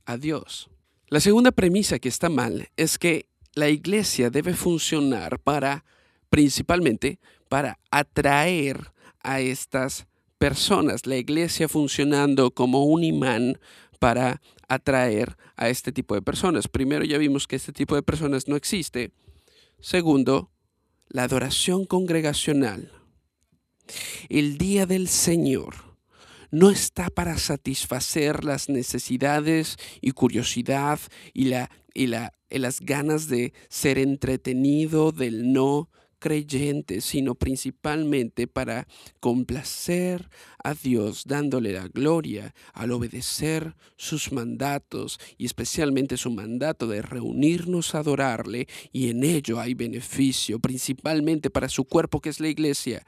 a 0.06 0.18
Dios. 0.18 0.70
La 1.08 1.20
segunda 1.20 1.52
premisa 1.52 2.00
que 2.00 2.10
está 2.10 2.30
mal 2.30 2.70
es 2.78 2.98
que 2.98 3.30
la 3.54 3.70
iglesia 3.70 4.30
debe 4.30 4.54
funcionar 4.54 5.40
para, 5.40 5.86
principalmente, 6.30 7.20
para 7.48 7.80
atraer 7.90 8.92
a 9.24 9.40
estas 9.40 9.96
personas. 9.96 10.15
La 11.06 11.18
iglesia 11.18 11.68
funcionando 11.68 12.52
como 12.52 12.84
un 12.84 13.04
imán 13.04 13.58
para 13.98 14.44
atraer 14.68 15.38
a 15.56 15.70
este 15.70 15.92
tipo 15.92 16.14
de 16.14 16.22
personas. 16.22 16.68
Primero 16.68 17.04
ya 17.04 17.18
vimos 17.18 17.48
que 17.48 17.56
este 17.56 17.74
tipo 17.74 17.96
de 17.96 18.04
personas 18.04 18.48
no 18.48 18.56
existe. 18.56 19.12
Segundo, 19.80 20.52
la 21.10 21.24
adoración 21.24 21.86
congregacional. 21.86 22.92
El 24.30 24.60
día 24.60 24.86
del 24.86 25.08
Señor 25.08 25.98
no 26.52 26.70
está 26.70 27.10
para 27.10 27.40
satisfacer 27.40 28.44
las 28.44 28.70
necesidades 28.70 29.78
y 30.00 30.12
curiosidad 30.12 31.00
y, 31.34 31.46
la, 31.46 31.72
y, 31.96 32.06
la, 32.06 32.34
y 32.52 32.60
las 32.60 32.82
ganas 32.82 33.30
de 33.30 33.52
ser 33.68 33.98
entretenido 33.98 35.12
del 35.12 35.52
no 35.54 35.90
creyente, 36.26 37.02
sino 37.02 37.36
principalmente 37.36 38.48
para 38.48 38.88
complacer 39.20 40.28
a 40.64 40.74
Dios, 40.74 41.26
dándole 41.28 41.72
la 41.72 41.88
gloria 41.88 42.56
al 42.74 42.94
obedecer 42.94 43.76
sus 43.96 44.32
mandatos 44.32 45.20
y 45.38 45.46
especialmente 45.46 46.18
su 46.18 46.32
mandato 46.32 46.88
de 46.88 47.04
reunirnos 47.04 47.94
a 47.94 48.00
adorarle 48.00 48.68
y 48.92 49.10
en 49.10 49.24
ello 49.24 49.60
hay 49.60 49.76
beneficio, 49.76 50.58
principalmente 50.58 51.52
para 51.52 51.70
su 51.70 51.86
cuerpo 51.86 52.20
que 52.20 52.30
es 52.30 52.40
la 52.40 52.50
iglesia. 52.50 53.06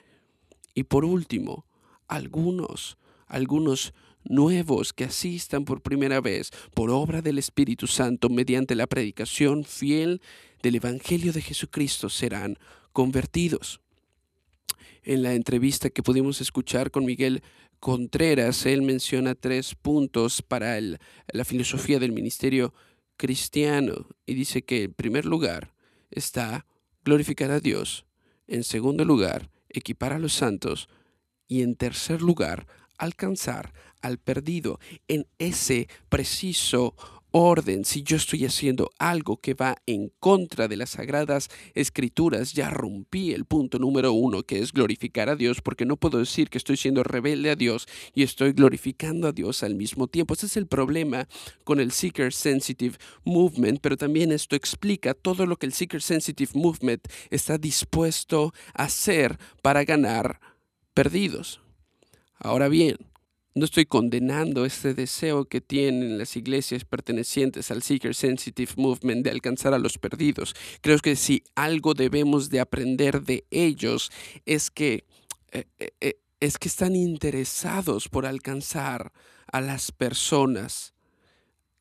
Y 0.75 0.83
por 0.83 1.03
último, 1.03 1.65
algunos, 2.07 2.99
algunos 3.25 3.95
nuevos 4.25 4.93
que 4.93 5.05
asistan 5.05 5.65
por 5.65 5.81
primera 5.81 6.21
vez 6.21 6.51
por 6.75 6.91
obra 6.91 7.23
del 7.23 7.39
Espíritu 7.39 7.87
Santo 7.87 8.29
mediante 8.29 8.75
la 8.75 8.85
predicación 8.85 9.63
fiel 9.63 10.21
del 10.61 10.75
Evangelio 10.75 11.33
de 11.33 11.41
Jesucristo 11.41 12.09
serán 12.09 12.57
convertidos. 12.97 13.79
En 15.03 15.21
la 15.21 15.35
entrevista 15.35 15.91
que 15.91 16.01
pudimos 16.01 16.41
escuchar 16.41 16.89
con 16.89 17.05
Miguel 17.05 17.43
Contreras, 17.79 18.65
él 18.65 18.81
menciona 18.81 19.35
tres 19.35 19.75
puntos 19.75 20.41
para 20.41 20.81
la 20.81 21.45
filosofía 21.45 21.99
del 21.99 22.11
ministerio 22.11 22.73
cristiano 23.15 24.07
y 24.25 24.33
dice 24.33 24.63
que 24.63 24.85
en 24.85 24.93
primer 24.95 25.25
lugar 25.25 25.75
está 26.09 26.65
glorificar 27.05 27.51
a 27.51 27.59
Dios, 27.59 28.07
en 28.47 28.63
segundo 28.63 29.05
lugar 29.05 29.51
equipar 29.69 30.11
a 30.11 30.17
los 30.17 30.33
santos 30.33 30.89
y 31.47 31.61
en 31.61 31.75
tercer 31.75 32.23
lugar 32.23 32.65
alcanzar 32.97 33.73
al 34.01 34.17
perdido 34.17 34.79
en 35.07 35.27
ese 35.37 35.87
preciso 36.09 36.95
orden, 37.37 37.85
si 37.85 38.03
yo 38.03 38.17
estoy 38.17 38.45
haciendo 38.45 38.91
algo 38.97 39.37
que 39.37 39.53
va 39.53 39.77
en 39.85 40.11
contra 40.19 40.67
de 40.67 40.75
las 40.75 40.91
sagradas 40.91 41.49
escrituras, 41.75 42.53
ya 42.53 42.69
rompí 42.69 43.31
el 43.33 43.45
punto 43.45 43.79
número 43.79 44.11
uno, 44.13 44.43
que 44.43 44.59
es 44.59 44.73
glorificar 44.73 45.29
a 45.29 45.35
Dios, 45.35 45.61
porque 45.61 45.85
no 45.85 45.97
puedo 45.97 46.17
decir 46.17 46.49
que 46.49 46.57
estoy 46.57 46.77
siendo 46.77 47.03
rebelde 47.03 47.51
a 47.51 47.55
Dios 47.55 47.87
y 48.13 48.23
estoy 48.23 48.53
glorificando 48.53 49.27
a 49.27 49.31
Dios 49.31 49.63
al 49.63 49.75
mismo 49.75 50.07
tiempo. 50.07 50.33
Ese 50.33 50.47
es 50.47 50.57
el 50.57 50.67
problema 50.67 51.27
con 51.63 51.79
el 51.79 51.91
Seeker 51.91 52.33
Sensitive 52.33 52.97
Movement, 53.23 53.79
pero 53.81 53.97
también 53.97 54.31
esto 54.31 54.55
explica 54.55 55.13
todo 55.13 55.45
lo 55.45 55.57
que 55.57 55.67
el 55.67 55.73
Seeker 55.73 56.01
Sensitive 56.01 56.51
Movement 56.55 57.07
está 57.29 57.57
dispuesto 57.57 58.53
a 58.73 58.85
hacer 58.85 59.37
para 59.61 59.83
ganar 59.83 60.39
perdidos. 60.93 61.61
Ahora 62.39 62.67
bien, 62.67 62.97
no 63.57 63.65
estoy 63.65 63.87
condenando 63.87 64.65
este 64.65 64.93
deseo 64.93 65.45
que 65.45 65.61
tienen 65.61 66.19
las 66.19 66.35
iglesias 66.35 66.85
pertenecientes 66.85 67.71
al 67.71 67.81
Seeker 67.81 68.13
Sensitive 68.13 68.73
Movement 68.77 69.23
de 69.23 69.31
alcanzar 69.31 69.73
a 69.73 69.79
los 69.79 69.97
perdidos. 69.97 70.53
Creo 70.81 70.99
que 70.99 71.15
si 71.15 71.43
algo 71.55 71.95
debemos 71.95 72.51
de 72.51 72.59
aprender 72.59 73.23
de 73.23 73.45
ellos 73.49 74.11
es 74.45 74.69
que, 74.69 75.05
eh, 75.51 75.65
eh, 75.79 75.89
eh, 76.01 76.19
es 76.39 76.59
que 76.59 76.67
están 76.67 76.95
interesados 76.95 78.09
por 78.09 78.27
alcanzar 78.27 79.11
a 79.51 79.59
las 79.59 79.91
personas 79.91 80.93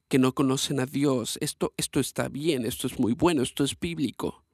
que 0.08 0.18
no 0.18 0.34
conocen 0.34 0.80
a 0.80 0.86
Dios. 0.86 1.36
Esto, 1.42 1.74
esto 1.76 2.00
está 2.00 2.28
bien, 2.28 2.64
esto 2.64 2.86
es 2.86 2.98
muy 2.98 3.12
bueno, 3.12 3.42
esto 3.42 3.64
es 3.64 3.78
bíblico. 3.78 4.44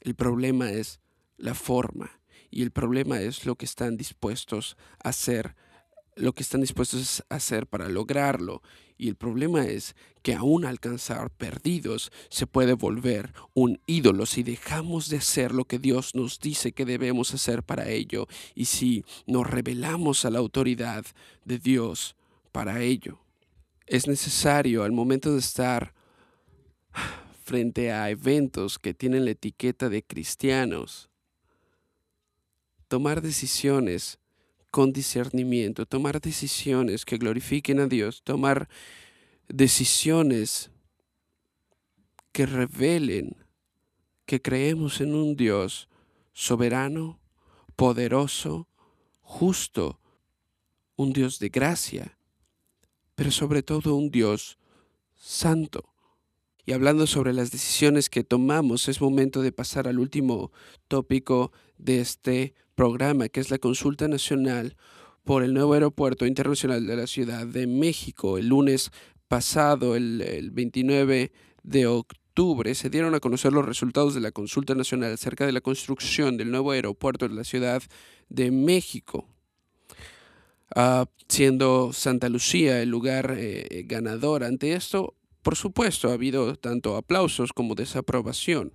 El 0.00 0.14
problema 0.14 0.70
es 0.70 1.00
la 1.38 1.54
forma 1.54 2.20
y 2.50 2.60
el 2.60 2.72
problema 2.72 3.22
es 3.22 3.46
lo 3.46 3.56
que 3.56 3.64
están 3.64 3.96
dispuestos 3.96 4.76
a 5.02 5.08
hacer 5.08 5.56
lo 6.16 6.32
que 6.32 6.42
están 6.42 6.62
dispuestos 6.62 7.22
a 7.28 7.36
hacer 7.36 7.66
para 7.66 7.88
lograrlo. 7.88 8.62
Y 8.98 9.08
el 9.08 9.16
problema 9.16 9.66
es 9.66 9.94
que 10.22 10.34
aún 10.34 10.64
alcanzar 10.64 11.30
perdidos 11.30 12.10
se 12.30 12.46
puede 12.46 12.72
volver 12.72 13.32
un 13.54 13.78
ídolo 13.86 14.24
si 14.24 14.42
dejamos 14.42 15.08
de 15.10 15.18
hacer 15.18 15.52
lo 15.52 15.66
que 15.66 15.78
Dios 15.78 16.14
nos 16.14 16.40
dice 16.40 16.72
que 16.72 16.86
debemos 16.86 17.34
hacer 17.34 17.62
para 17.62 17.88
ello 17.90 18.26
y 18.54 18.64
si 18.64 19.04
nos 19.26 19.46
revelamos 19.46 20.24
a 20.24 20.30
la 20.30 20.38
autoridad 20.38 21.04
de 21.44 21.58
Dios 21.58 22.16
para 22.50 22.80
ello. 22.80 23.20
Es 23.86 24.08
necesario 24.08 24.82
al 24.82 24.92
momento 24.92 25.32
de 25.34 25.40
estar 25.40 25.94
frente 27.44 27.92
a 27.92 28.08
eventos 28.08 28.78
que 28.78 28.94
tienen 28.94 29.26
la 29.26 29.32
etiqueta 29.32 29.90
de 29.90 30.02
cristianos, 30.02 31.10
tomar 32.88 33.20
decisiones 33.20 34.18
con 34.76 34.92
discernimiento, 34.92 35.86
tomar 35.86 36.20
decisiones 36.20 37.06
que 37.06 37.16
glorifiquen 37.16 37.80
a 37.80 37.86
Dios, 37.86 38.20
tomar 38.22 38.68
decisiones 39.48 40.70
que 42.30 42.44
revelen 42.44 43.38
que 44.26 44.42
creemos 44.42 45.00
en 45.00 45.14
un 45.14 45.34
Dios 45.34 45.88
soberano, 46.34 47.18
poderoso, 47.74 48.68
justo, 49.22 49.98
un 50.94 51.14
Dios 51.14 51.38
de 51.38 51.48
gracia, 51.48 52.18
pero 53.14 53.30
sobre 53.30 53.62
todo 53.62 53.94
un 53.94 54.10
Dios 54.10 54.58
santo. 55.14 55.94
Y 56.66 56.72
hablando 56.72 57.06
sobre 57.06 57.32
las 57.32 57.50
decisiones 57.50 58.10
que 58.10 58.24
tomamos, 58.24 58.88
es 58.88 59.00
momento 59.00 59.40
de 59.40 59.52
pasar 59.52 59.88
al 59.88 59.98
último 59.98 60.52
tópico 60.86 61.50
de 61.78 62.00
este 62.00 62.54
programa, 62.76 63.28
que 63.28 63.40
es 63.40 63.50
la 63.50 63.58
consulta 63.58 64.06
nacional 64.06 64.76
por 65.24 65.42
el 65.42 65.54
nuevo 65.54 65.74
aeropuerto 65.74 66.26
internacional 66.26 66.86
de 66.86 66.94
la 66.94 67.08
Ciudad 67.08 67.44
de 67.44 67.66
México. 67.66 68.38
El 68.38 68.48
lunes 68.48 68.92
pasado, 69.26 69.96
el, 69.96 70.50
29 70.52 71.32
de 71.64 71.86
octubre, 71.88 72.74
se 72.76 72.90
dieron 72.90 73.14
a 73.16 73.20
conocer 73.20 73.52
los 73.52 73.64
resultados 73.64 74.14
de 74.14 74.20
la 74.20 74.30
consulta 74.30 74.76
nacional 74.76 75.12
acerca 75.12 75.44
de 75.44 75.52
la 75.52 75.60
construcción 75.60 76.36
del 76.36 76.52
nuevo 76.52 76.70
aeropuerto 76.70 77.26
de 77.26 77.34
la 77.34 77.42
Ciudad 77.42 77.82
de 78.28 78.52
México. 78.52 79.26
Ah, 80.74 81.06
siendo 81.28 81.92
Santa 81.92 82.28
Lucía 82.28 82.82
el 82.82 82.90
lugar 82.90 83.34
eh, 83.36 83.84
ganador 83.86 84.44
ante 84.44 84.74
esto, 84.74 85.14
por 85.42 85.56
supuesto, 85.56 86.10
ha 86.10 86.14
habido 86.14 86.56
tanto 86.56 86.96
aplausos 86.96 87.52
como 87.52 87.74
desaprobación. 87.74 88.72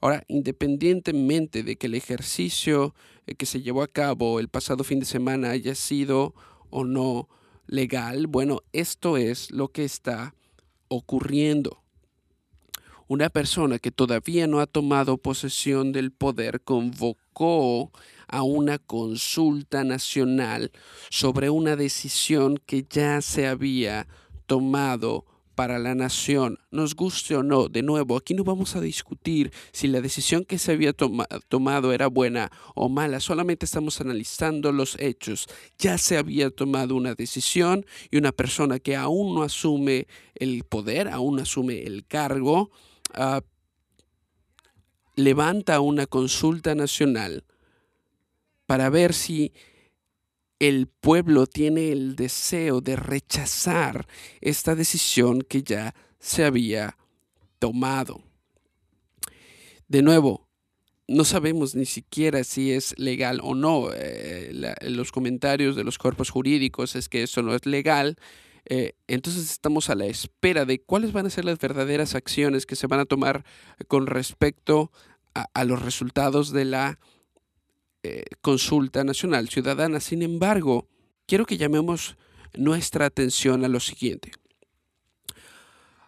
Ahora, 0.00 0.24
independientemente 0.28 1.62
de 1.62 1.76
que 1.76 1.88
el 1.88 1.94
ejercicio 1.94 2.94
eh, 3.26 3.34
que 3.34 3.46
se 3.46 3.62
llevó 3.62 3.82
a 3.82 3.88
cabo 3.88 4.38
el 4.38 4.48
pasado 4.48 4.84
fin 4.84 5.00
de 5.00 5.06
semana 5.06 5.50
haya 5.50 5.74
sido 5.74 6.34
o 6.70 6.84
no 6.84 7.28
legal, 7.66 8.26
bueno, 8.28 8.60
esto 8.72 9.16
es 9.16 9.50
lo 9.50 9.68
que 9.68 9.84
está 9.84 10.34
ocurriendo. 10.88 11.82
una 13.10 13.30
persona 13.30 13.78
que 13.78 13.90
todavía 13.90 14.46
no 14.46 14.60
ha 14.60 14.66
tomado 14.66 15.16
posesión 15.16 15.92
del 15.92 16.12
poder 16.12 16.60
convocó 16.60 17.90
a 18.26 18.42
una 18.42 18.78
consulta 18.78 19.82
nacional 19.82 20.70
sobre 21.08 21.48
una 21.48 21.74
decisión 21.74 22.58
que 22.66 22.84
ya 22.88 23.22
se 23.22 23.46
había 23.46 24.06
tomado 24.46 25.24
para 25.58 25.80
la 25.80 25.96
nación, 25.96 26.60
nos 26.70 26.94
guste 26.94 27.34
o 27.34 27.42
no. 27.42 27.68
De 27.68 27.82
nuevo, 27.82 28.16
aquí 28.16 28.32
no 28.32 28.44
vamos 28.44 28.76
a 28.76 28.80
discutir 28.80 29.52
si 29.72 29.88
la 29.88 30.00
decisión 30.00 30.44
que 30.44 30.56
se 30.56 30.70
había 30.70 30.92
tomado 30.92 31.92
era 31.92 32.06
buena 32.06 32.52
o 32.76 32.88
mala, 32.88 33.18
solamente 33.18 33.66
estamos 33.66 34.00
analizando 34.00 34.70
los 34.70 34.96
hechos. 35.00 35.48
Ya 35.76 35.98
se 35.98 36.16
había 36.16 36.50
tomado 36.50 36.94
una 36.94 37.16
decisión 37.16 37.84
y 38.08 38.18
una 38.18 38.30
persona 38.30 38.78
que 38.78 38.94
aún 38.94 39.34
no 39.34 39.42
asume 39.42 40.06
el 40.36 40.62
poder, 40.62 41.08
aún 41.08 41.34
no 41.34 41.42
asume 41.42 41.82
el 41.82 42.06
cargo, 42.06 42.70
uh, 43.18 43.40
levanta 45.16 45.80
una 45.80 46.06
consulta 46.06 46.76
nacional 46.76 47.42
para 48.66 48.90
ver 48.90 49.12
si 49.12 49.52
el 50.58 50.88
pueblo 50.88 51.46
tiene 51.46 51.92
el 51.92 52.16
deseo 52.16 52.80
de 52.80 52.96
rechazar 52.96 54.06
esta 54.40 54.74
decisión 54.74 55.42
que 55.42 55.62
ya 55.62 55.94
se 56.18 56.44
había 56.44 56.96
tomado. 57.58 58.22
De 59.86 60.02
nuevo, 60.02 60.48
no 61.06 61.24
sabemos 61.24 61.74
ni 61.74 61.86
siquiera 61.86 62.44
si 62.44 62.72
es 62.72 62.98
legal 62.98 63.40
o 63.42 63.54
no. 63.54 63.90
Eh, 63.94 64.52
los 64.82 65.12
comentarios 65.12 65.76
de 65.76 65.84
los 65.84 65.96
cuerpos 65.96 66.30
jurídicos 66.30 66.96
es 66.96 67.08
que 67.08 67.22
eso 67.22 67.42
no 67.42 67.54
es 67.54 67.64
legal. 67.64 68.16
Eh, 68.66 68.94
entonces 69.06 69.50
estamos 69.50 69.88
a 69.88 69.94
la 69.94 70.06
espera 70.06 70.66
de 70.66 70.80
cuáles 70.80 71.12
van 71.12 71.24
a 71.24 71.30
ser 71.30 71.44
las 71.44 71.58
verdaderas 71.58 72.14
acciones 72.14 72.66
que 72.66 72.76
se 72.76 72.86
van 72.86 73.00
a 73.00 73.06
tomar 73.06 73.44
con 73.86 74.06
respecto 74.06 74.92
a 75.54 75.64
los 75.64 75.80
resultados 75.80 76.50
de 76.50 76.64
la 76.64 76.98
eh, 78.02 78.24
consulta 78.40 79.04
nacional 79.04 79.48
ciudadana. 79.48 80.00
Sin 80.00 80.22
embargo, 80.22 80.86
quiero 81.26 81.46
que 81.46 81.56
llamemos 81.56 82.16
nuestra 82.56 83.06
atención 83.06 83.64
a 83.64 83.68
lo 83.68 83.80
siguiente. 83.80 84.32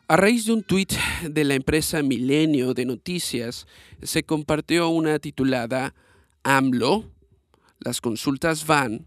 A 0.09 0.17
raíz 0.17 0.45
de 0.45 0.53
un 0.53 0.65
tuit 0.65 0.93
de 1.23 1.45
la 1.45 1.55
empresa 1.55 2.03
Milenio 2.03 2.75
de 2.75 2.85
Noticias, 2.85 3.67
se 4.03 4.25
compartió 4.25 4.89
una 4.89 5.21
titulada 5.21 5.95
AMLO, 6.43 7.05
las 7.79 8.01
consultas 8.01 8.67
van, 8.67 9.07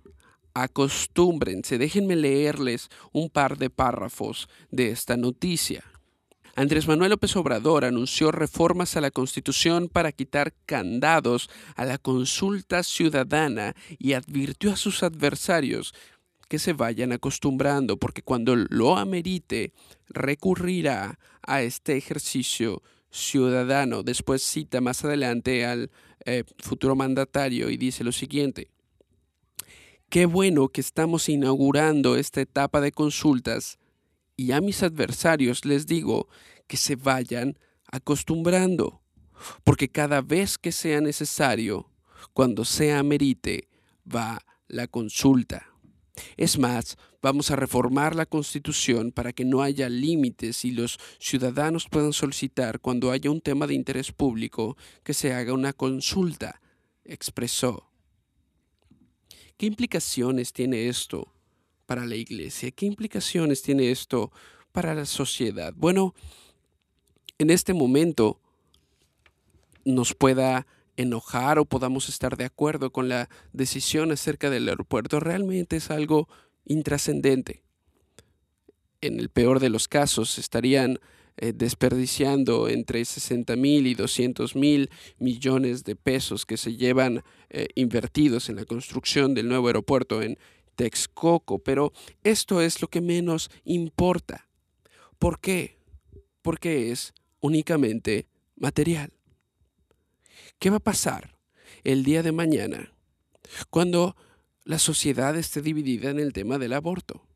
acostúmbrense, 0.53 1.77
déjenme 1.77 2.15
leerles 2.15 2.89
un 3.11 3.29
par 3.29 3.57
de 3.57 3.69
párrafos 3.69 4.47
de 4.71 4.91
esta 4.91 5.17
noticia. 5.17 5.83
Andrés 6.55 6.87
Manuel 6.87 7.09
López 7.09 7.35
Obrador 7.35 7.83
anunció 7.83 8.31
reformas 8.31 8.95
a 8.95 9.01
la 9.01 9.09
Constitución 9.09 9.89
para 9.89 10.11
quitar 10.11 10.53
candados 10.67 11.49
a 11.75 11.83
la 11.83 11.97
consulta 11.97 12.83
ciudadana 12.83 13.75
y 13.97 14.13
advirtió 14.13 14.71
a 14.71 14.75
sus 14.75 15.01
adversarios 15.01 15.95
que 16.47 16.59
se 16.59 16.73
vayan 16.73 17.11
acostumbrando, 17.11 17.97
porque 17.97 18.21
cuando 18.21 18.55
lo 18.55 18.97
amerite, 18.97 19.73
recurrirá 20.09 21.17
a 21.41 21.63
este 21.63 21.97
ejercicio 21.97 22.83
ciudadano. 23.09 24.03
Después 24.03 24.43
cita 24.43 24.79
más 24.79 25.03
adelante 25.03 25.65
al 25.65 25.89
eh, 26.23 26.43
futuro 26.59 26.95
mandatario 26.95 27.71
y 27.71 27.77
dice 27.77 28.03
lo 28.03 28.11
siguiente. 28.11 28.69
Qué 30.07 30.27
bueno 30.27 30.69
que 30.69 30.81
estamos 30.81 31.29
inaugurando 31.29 32.15
esta 32.15 32.41
etapa 32.41 32.79
de 32.79 32.91
consultas 32.91 33.79
y 34.35 34.51
a 34.51 34.61
mis 34.61 34.83
adversarios 34.83 35.65
les 35.65 35.85
digo 35.85 36.27
que 36.67 36.77
se 36.77 36.95
vayan 36.95 37.57
acostumbrando, 37.91 39.01
porque 39.63 39.89
cada 39.89 40.21
vez 40.21 40.57
que 40.57 40.71
sea 40.71 41.01
necesario, 41.01 41.89
cuando 42.33 42.65
sea 42.65 43.03
merite, 43.03 43.67
va 44.03 44.43
la 44.67 44.87
consulta. 44.87 45.67
Es 46.37 46.57
más, 46.57 46.97
vamos 47.21 47.51
a 47.51 47.55
reformar 47.55 48.15
la 48.15 48.25
Constitución 48.25 49.11
para 49.11 49.33
que 49.33 49.45
no 49.45 49.61
haya 49.61 49.89
límites 49.89 50.63
y 50.65 50.71
los 50.71 50.99
ciudadanos 51.19 51.87
puedan 51.89 52.13
solicitar 52.13 52.79
cuando 52.79 53.11
haya 53.11 53.31
un 53.31 53.41
tema 53.41 53.67
de 53.67 53.73
interés 53.73 54.11
público 54.11 54.77
que 55.03 55.13
se 55.13 55.33
haga 55.33 55.53
una 55.53 55.73
consulta, 55.73 56.61
expresó. 57.03 57.89
¿Qué 59.57 59.65
implicaciones 59.65 60.53
tiene 60.53 60.87
esto 60.87 61.33
para 61.85 62.05
la 62.05 62.15
iglesia? 62.15 62.71
¿Qué 62.71 62.85
implicaciones 62.85 63.61
tiene 63.61 63.91
esto 63.91 64.31
para 64.71 64.93
la 64.93 65.05
sociedad? 65.05 65.73
Bueno, 65.75 66.13
en 67.37 67.49
este 67.49 67.73
momento 67.73 68.39
nos 69.85 70.13
pueda 70.13 70.65
enojar 70.97 71.59
o 71.59 71.65
podamos 71.65 72.09
estar 72.09 72.37
de 72.37 72.45
acuerdo 72.45 72.91
con 72.91 73.09
la 73.09 73.29
decisión 73.51 74.11
acerca 74.11 74.49
del 74.49 74.69
aeropuerto, 74.69 75.19
realmente 75.19 75.77
es 75.77 75.89
algo 75.89 76.27
intrascendente. 76.65 77.63
En 79.01 79.19
el 79.19 79.29
peor 79.29 79.59
de 79.59 79.69
los 79.69 79.87
casos 79.87 80.37
estarían 80.37 80.99
eh, 81.35 81.51
desperdiciando 81.51 82.69
entre 82.69 83.03
60 83.03 83.55
mil 83.55 83.87
y 83.87 83.95
200 83.95 84.55
mil 84.55 84.91
millones 85.17 85.83
de 85.83 85.95
pesos 85.95 86.45
que 86.45 86.57
se 86.57 86.75
llevan 86.75 87.23
eh, 87.49 87.67
invertidos 87.73 88.49
en 88.49 88.55
la 88.55 88.65
construcción 88.65 89.33
del 89.33 89.47
nuevo 89.47 89.67
aeropuerto 89.67 90.21
en 90.21 90.37
Texcoco, 90.75 91.59
pero 91.59 91.93
esto 92.23 92.61
es 92.61 92.81
lo 92.81 92.87
que 92.87 93.01
menos 93.01 93.49
importa. 93.63 94.47
¿Por 95.19 95.39
qué? 95.39 95.79
Porque 96.41 96.91
es 96.91 97.13
únicamente 97.39 98.27
material. 98.55 99.13
¿Qué 100.59 100.69
va 100.69 100.77
a 100.77 100.79
pasar 100.79 101.37
el 101.83 102.03
día 102.03 102.23
de 102.23 102.31
mañana 102.31 102.93
cuando 103.69 104.15
la 104.63 104.79
sociedad 104.79 105.35
esté 105.35 105.61
dividida 105.61 106.09
en 106.09 106.19
el 106.19 106.33
tema 106.33 106.57
del 106.57 106.73
aborto? 106.73 107.27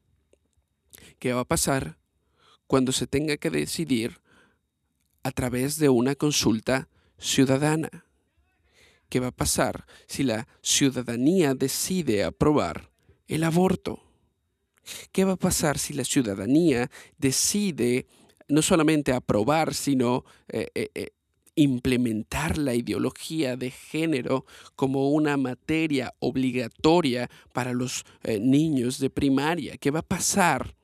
¿Qué 1.20 1.34
va 1.34 1.42
a 1.42 1.46
pasar 1.46 1.98
cuando 2.68 2.92
se 2.92 3.08
tenga 3.08 3.38
que 3.38 3.50
decidir 3.50 4.22
a 5.24 5.32
través 5.32 5.78
de 5.78 5.90
una 5.90 6.16
consulta 6.16 6.90
ciudadana? 7.18 8.06
¿Qué 9.10 9.20
va 9.20 9.28
a 9.28 9.32
pasar 9.32 9.86
si 10.08 10.24
la 10.24 10.48
ciudadanía 10.62 11.54
decide 11.54 12.24
aprobar 12.24 12.92
el 13.28 13.44
aborto? 13.44 14.04
¿Qué 15.12 15.26
va 15.26 15.34
a 15.34 15.38
pasar 15.38 15.78
si 15.78 15.94
la 15.94 16.06
ciudadanía 16.06 16.90
decide 17.18 18.06
no 18.48 18.62
solamente 18.62 19.12
aprobar, 19.12 19.74
sino 19.74 20.24
eh, 20.48 20.68
eh, 20.74 20.90
eh, 20.96 21.10
implementar 21.56 22.58
la 22.58 22.76
ideología 22.76 23.58
de 23.58 23.72
género 23.72 24.46
como 24.76 25.10
una 25.10 25.38
materia 25.38 26.14
obligatoria 26.20 27.30
para 27.52 27.74
los 27.74 28.06
niños 28.40 29.00
de 29.00 29.10
primaria. 29.10 29.76
¿Qué 29.78 29.90
va 29.90 30.00
a 30.00 30.08
pasar 30.08 30.76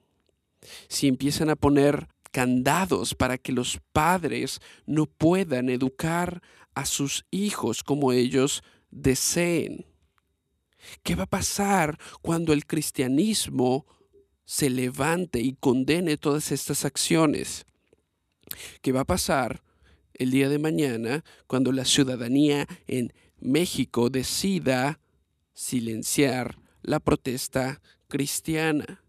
si 0.88 1.08
empiezan 1.08 1.52
a 1.52 1.56
poner 1.56 2.08
candados 2.32 3.14
para 3.14 3.38
que 3.38 3.52
los 3.52 3.80
padres 3.92 4.62
no 4.88 5.06
puedan 5.06 5.70
educar 5.70 6.42
a 6.74 6.88
sus 6.88 7.24
hijos 7.30 7.84
como 7.84 8.12
ellos 8.12 8.64
deseen? 8.90 9.86
¿Qué 11.02 11.16
va 11.16 11.24
a 11.24 11.28
pasar 11.28 11.98
cuando 12.22 12.54
el 12.54 12.66
cristianismo 12.66 13.86
se 14.46 14.70
levante 14.70 15.40
y 15.40 15.54
condene 15.54 16.18
todas 16.18 16.52
estas 16.52 16.86
acciones. 16.86 17.66
¿Qué 18.82 18.92
va 18.92 19.02
a 19.02 19.06
pasar 19.06 19.64
el 20.14 20.32
día 20.32 20.50
de 20.50 20.60
mañana 20.60 21.24
cuando 21.48 21.72
la 21.72 21.86
ciudadanía 21.86 22.68
en 22.88 23.14
México 23.40 24.10
decida 24.10 25.00
silenciar 25.54 26.60
la 26.82 27.00
protesta 27.00 27.82
cristiana? 28.08 29.04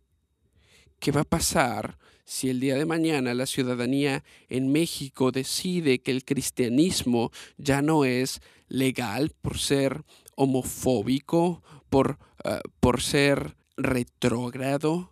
¿Qué 0.99 1.11
va 1.13 1.23
a 1.23 1.25
pasar 1.25 1.99
si 2.25 2.49
el 2.49 2.59
día 2.59 2.77
de 2.77 2.87
mañana 2.87 3.35
la 3.35 3.45
ciudadanía 3.45 4.25
en 4.49 4.73
México 4.73 5.31
decide 5.31 6.01
que 6.01 6.11
el 6.11 6.25
cristianismo 6.25 7.33
ya 7.59 7.83
no 7.83 8.07
es 8.07 8.41
legal 8.69 9.31
por 9.43 9.59
ser 9.59 10.05
homofóbico, 10.37 11.63
por, 11.91 12.19
ah, 12.45 12.61
por 12.81 13.01
ser 13.01 13.57
retrógrado, 13.77 15.11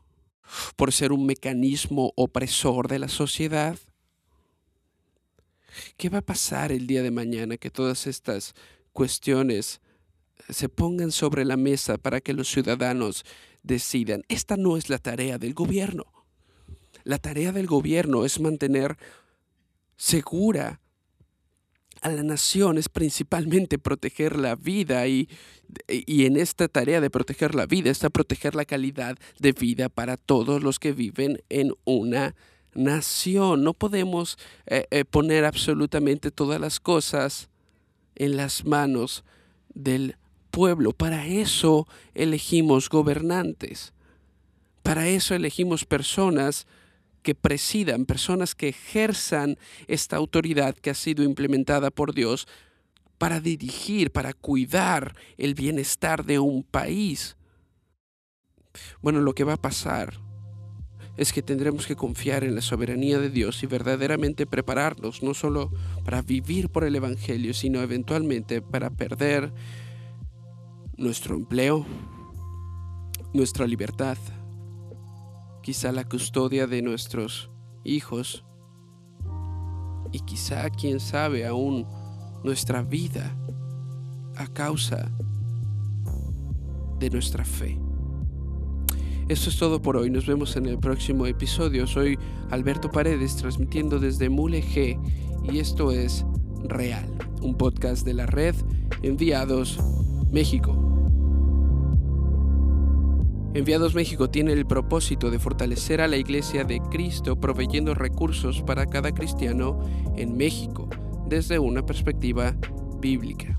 por 0.77 0.93
ser 0.93 1.13
un 1.13 1.27
mecanismo 1.27 2.13
opresor 2.17 2.89
de 2.89 2.99
la 2.99 3.09
sociedad? 3.09 3.79
¿Qué 5.97 6.09
va 6.09 6.19
a 6.19 6.23
pasar 6.23 6.73
el 6.73 6.87
día 6.87 7.03
de 7.03 7.11
mañana 7.11 7.57
que 7.57 7.71
todas 7.71 8.07
estas 8.07 8.55
cuestiones 8.93 9.81
se 10.49 10.69
pongan 10.69 11.13
sobre 11.13 11.45
la 11.45 11.57
mesa 11.57 11.97
para 11.97 12.21
que 12.21 12.35
los 12.35 12.51
ciudadanos 12.51 13.25
decidan? 13.63 14.23
Esta 14.29 14.57
no 14.57 14.77
es 14.77 14.91
la 14.91 14.99
tarea 14.99 15.39
del 15.39 15.55
gobierno. 15.55 16.05
La 17.05 17.19
tarea 17.19 17.53
del 17.53 17.67
gobierno 17.67 18.25
es 18.25 18.39
mantener 18.39 18.99
segura 19.97 20.82
a 22.03 22.11
la 22.11 22.23
nación 22.23 22.79
es 22.79 22.89
principalmente 22.89 23.79
proteger 23.79 24.37
la 24.37 24.57
vida 24.57 25.07
y, 25.07 25.29
y, 25.89 26.27
en 26.27 26.37
esta 26.37 26.69
tarea 26.69 27.01
de 27.01 27.11
proteger 27.11 27.55
la 27.55 27.67
vida 27.67 27.91
está 27.91 28.11
proteger 28.11 28.55
la 28.55 28.65
calidad 28.65 29.17
de 29.39 29.53
vida 29.53 29.89
para 29.89 30.17
todos 30.17 30.63
los 30.63 30.79
que 30.79 30.93
viven 30.93 31.43
en 31.49 31.73
una 31.85 32.35
nación. 32.75 33.63
No 33.63 33.73
podemos 33.73 34.37
eh, 34.67 34.87
eh, 34.91 35.05
poner 35.05 35.45
absolutamente 35.45 36.31
todas 36.31 36.61
las 36.61 36.81
cosas 36.81 37.49
en 38.17 38.37
las 38.37 38.65
manos 38.65 39.25
del 39.73 40.17
pueblo. 40.51 40.93
Para 40.93 41.27
eso 41.27 41.87
elegimos 42.15 42.89
gobernantes. 42.89 43.93
Para 44.83 45.09
eso 45.09 45.35
elegimos 45.35 45.85
personas 45.85 46.67
que 47.23 47.35
presidan, 47.35 48.05
personas 48.05 48.55
que 48.55 48.69
ejerzan 48.69 49.57
esta 49.87 50.17
autoridad 50.17 50.75
que 50.75 50.91
ha 50.91 50.95
sido 50.95 51.23
implementada 51.23 51.91
por 51.91 52.15
Dios 52.15 52.47
para 53.19 53.41
dirigir, 53.41 54.11
para 54.11 54.33
cuidar 54.33 55.15
el 55.39 55.55
bienestar 55.55 56.25
de 56.25 56.39
un 56.41 56.65
país. 56.65 57.37
Bueno, 59.01 59.21
lo 59.21 59.35
que 59.35 59.45
va 59.45 59.55
a 59.55 59.63
pasar 59.63 60.19
es 61.17 61.33
que 61.33 61.43
tendremos 61.43 61.87
que 61.87 61.95
confiar 61.95 62.43
en 62.43 62.55
la 62.55 62.63
soberanía 62.63 63.19
de 63.19 63.31
Dios 63.31 63.63
y 63.63 63.67
verdaderamente 63.67 64.47
prepararnos 64.47 65.23
no 65.23 65.35
solo 65.35 65.71
para 66.05 66.23
vivir 66.23 66.71
por 66.71 66.85
el 66.85 66.97
Evangelio, 66.97 67.55
sino 67.55 67.83
eventualmente 67.83 68.63
para 68.63 68.91
perder 68.91 69.53
nuestro 70.97 71.37
empleo, 71.37 71.87
nuestra 73.35 73.67
libertad, 73.67 74.17
quizá 75.63 75.93
la 75.93 76.05
custodia 76.05 76.67
de 76.67 76.83
nuestros 76.83 77.51
hijos 77.85 78.45
y 80.13 80.21
quizá, 80.21 80.69
quién 80.71 81.01
sabe, 81.01 81.47
aún 81.47 81.87
nuestra 82.45 82.83
vida 82.83 83.35
a 84.37 84.47
causa 84.49 85.11
de 86.99 87.09
nuestra 87.11 87.45
fe. 87.45 87.79
Esto 89.29 89.49
es 89.49 89.57
todo 89.57 89.81
por 89.81 89.97
hoy. 89.97 90.11
Nos 90.11 90.27
vemos 90.27 90.57
en 90.57 90.67
el 90.67 90.79
próximo 90.79 91.27
episodio. 91.27 91.87
Soy 91.87 92.19
Alberto 92.51 92.91
Paredes 92.91 93.37
transmitiendo 93.37 93.99
desde 93.99 94.29
Mule 94.29 94.63
G 94.63 94.99
y 95.51 95.59
esto 95.59 95.93
es 95.93 96.27
Real, 96.65 97.07
un 97.41 97.57
podcast 97.57 98.05
de 98.05 98.15
la 98.15 98.27
red 98.27 98.55
Enviados 99.03 99.79
México. 100.31 100.82
Enviados 103.55 103.95
México 103.95 104.31
tiene 104.31 104.53
el 104.53 104.65
propósito 104.65 105.31
de 105.31 105.39
fortalecer 105.39 106.01
a 106.01 106.09
la 106.09 106.17
Iglesia 106.17 106.65
de 106.65 106.81
Cristo 106.91 107.37
proveyendo 107.37 107.95
recursos 107.95 108.63
para 108.63 108.87
cada 108.87 109.13
cristiano 109.13 109.79
en 110.17 110.39
México 110.39 110.89
desde 111.29 111.59
una 111.59 111.85
perspectiva 111.85 112.57
bíblica. 112.99 113.59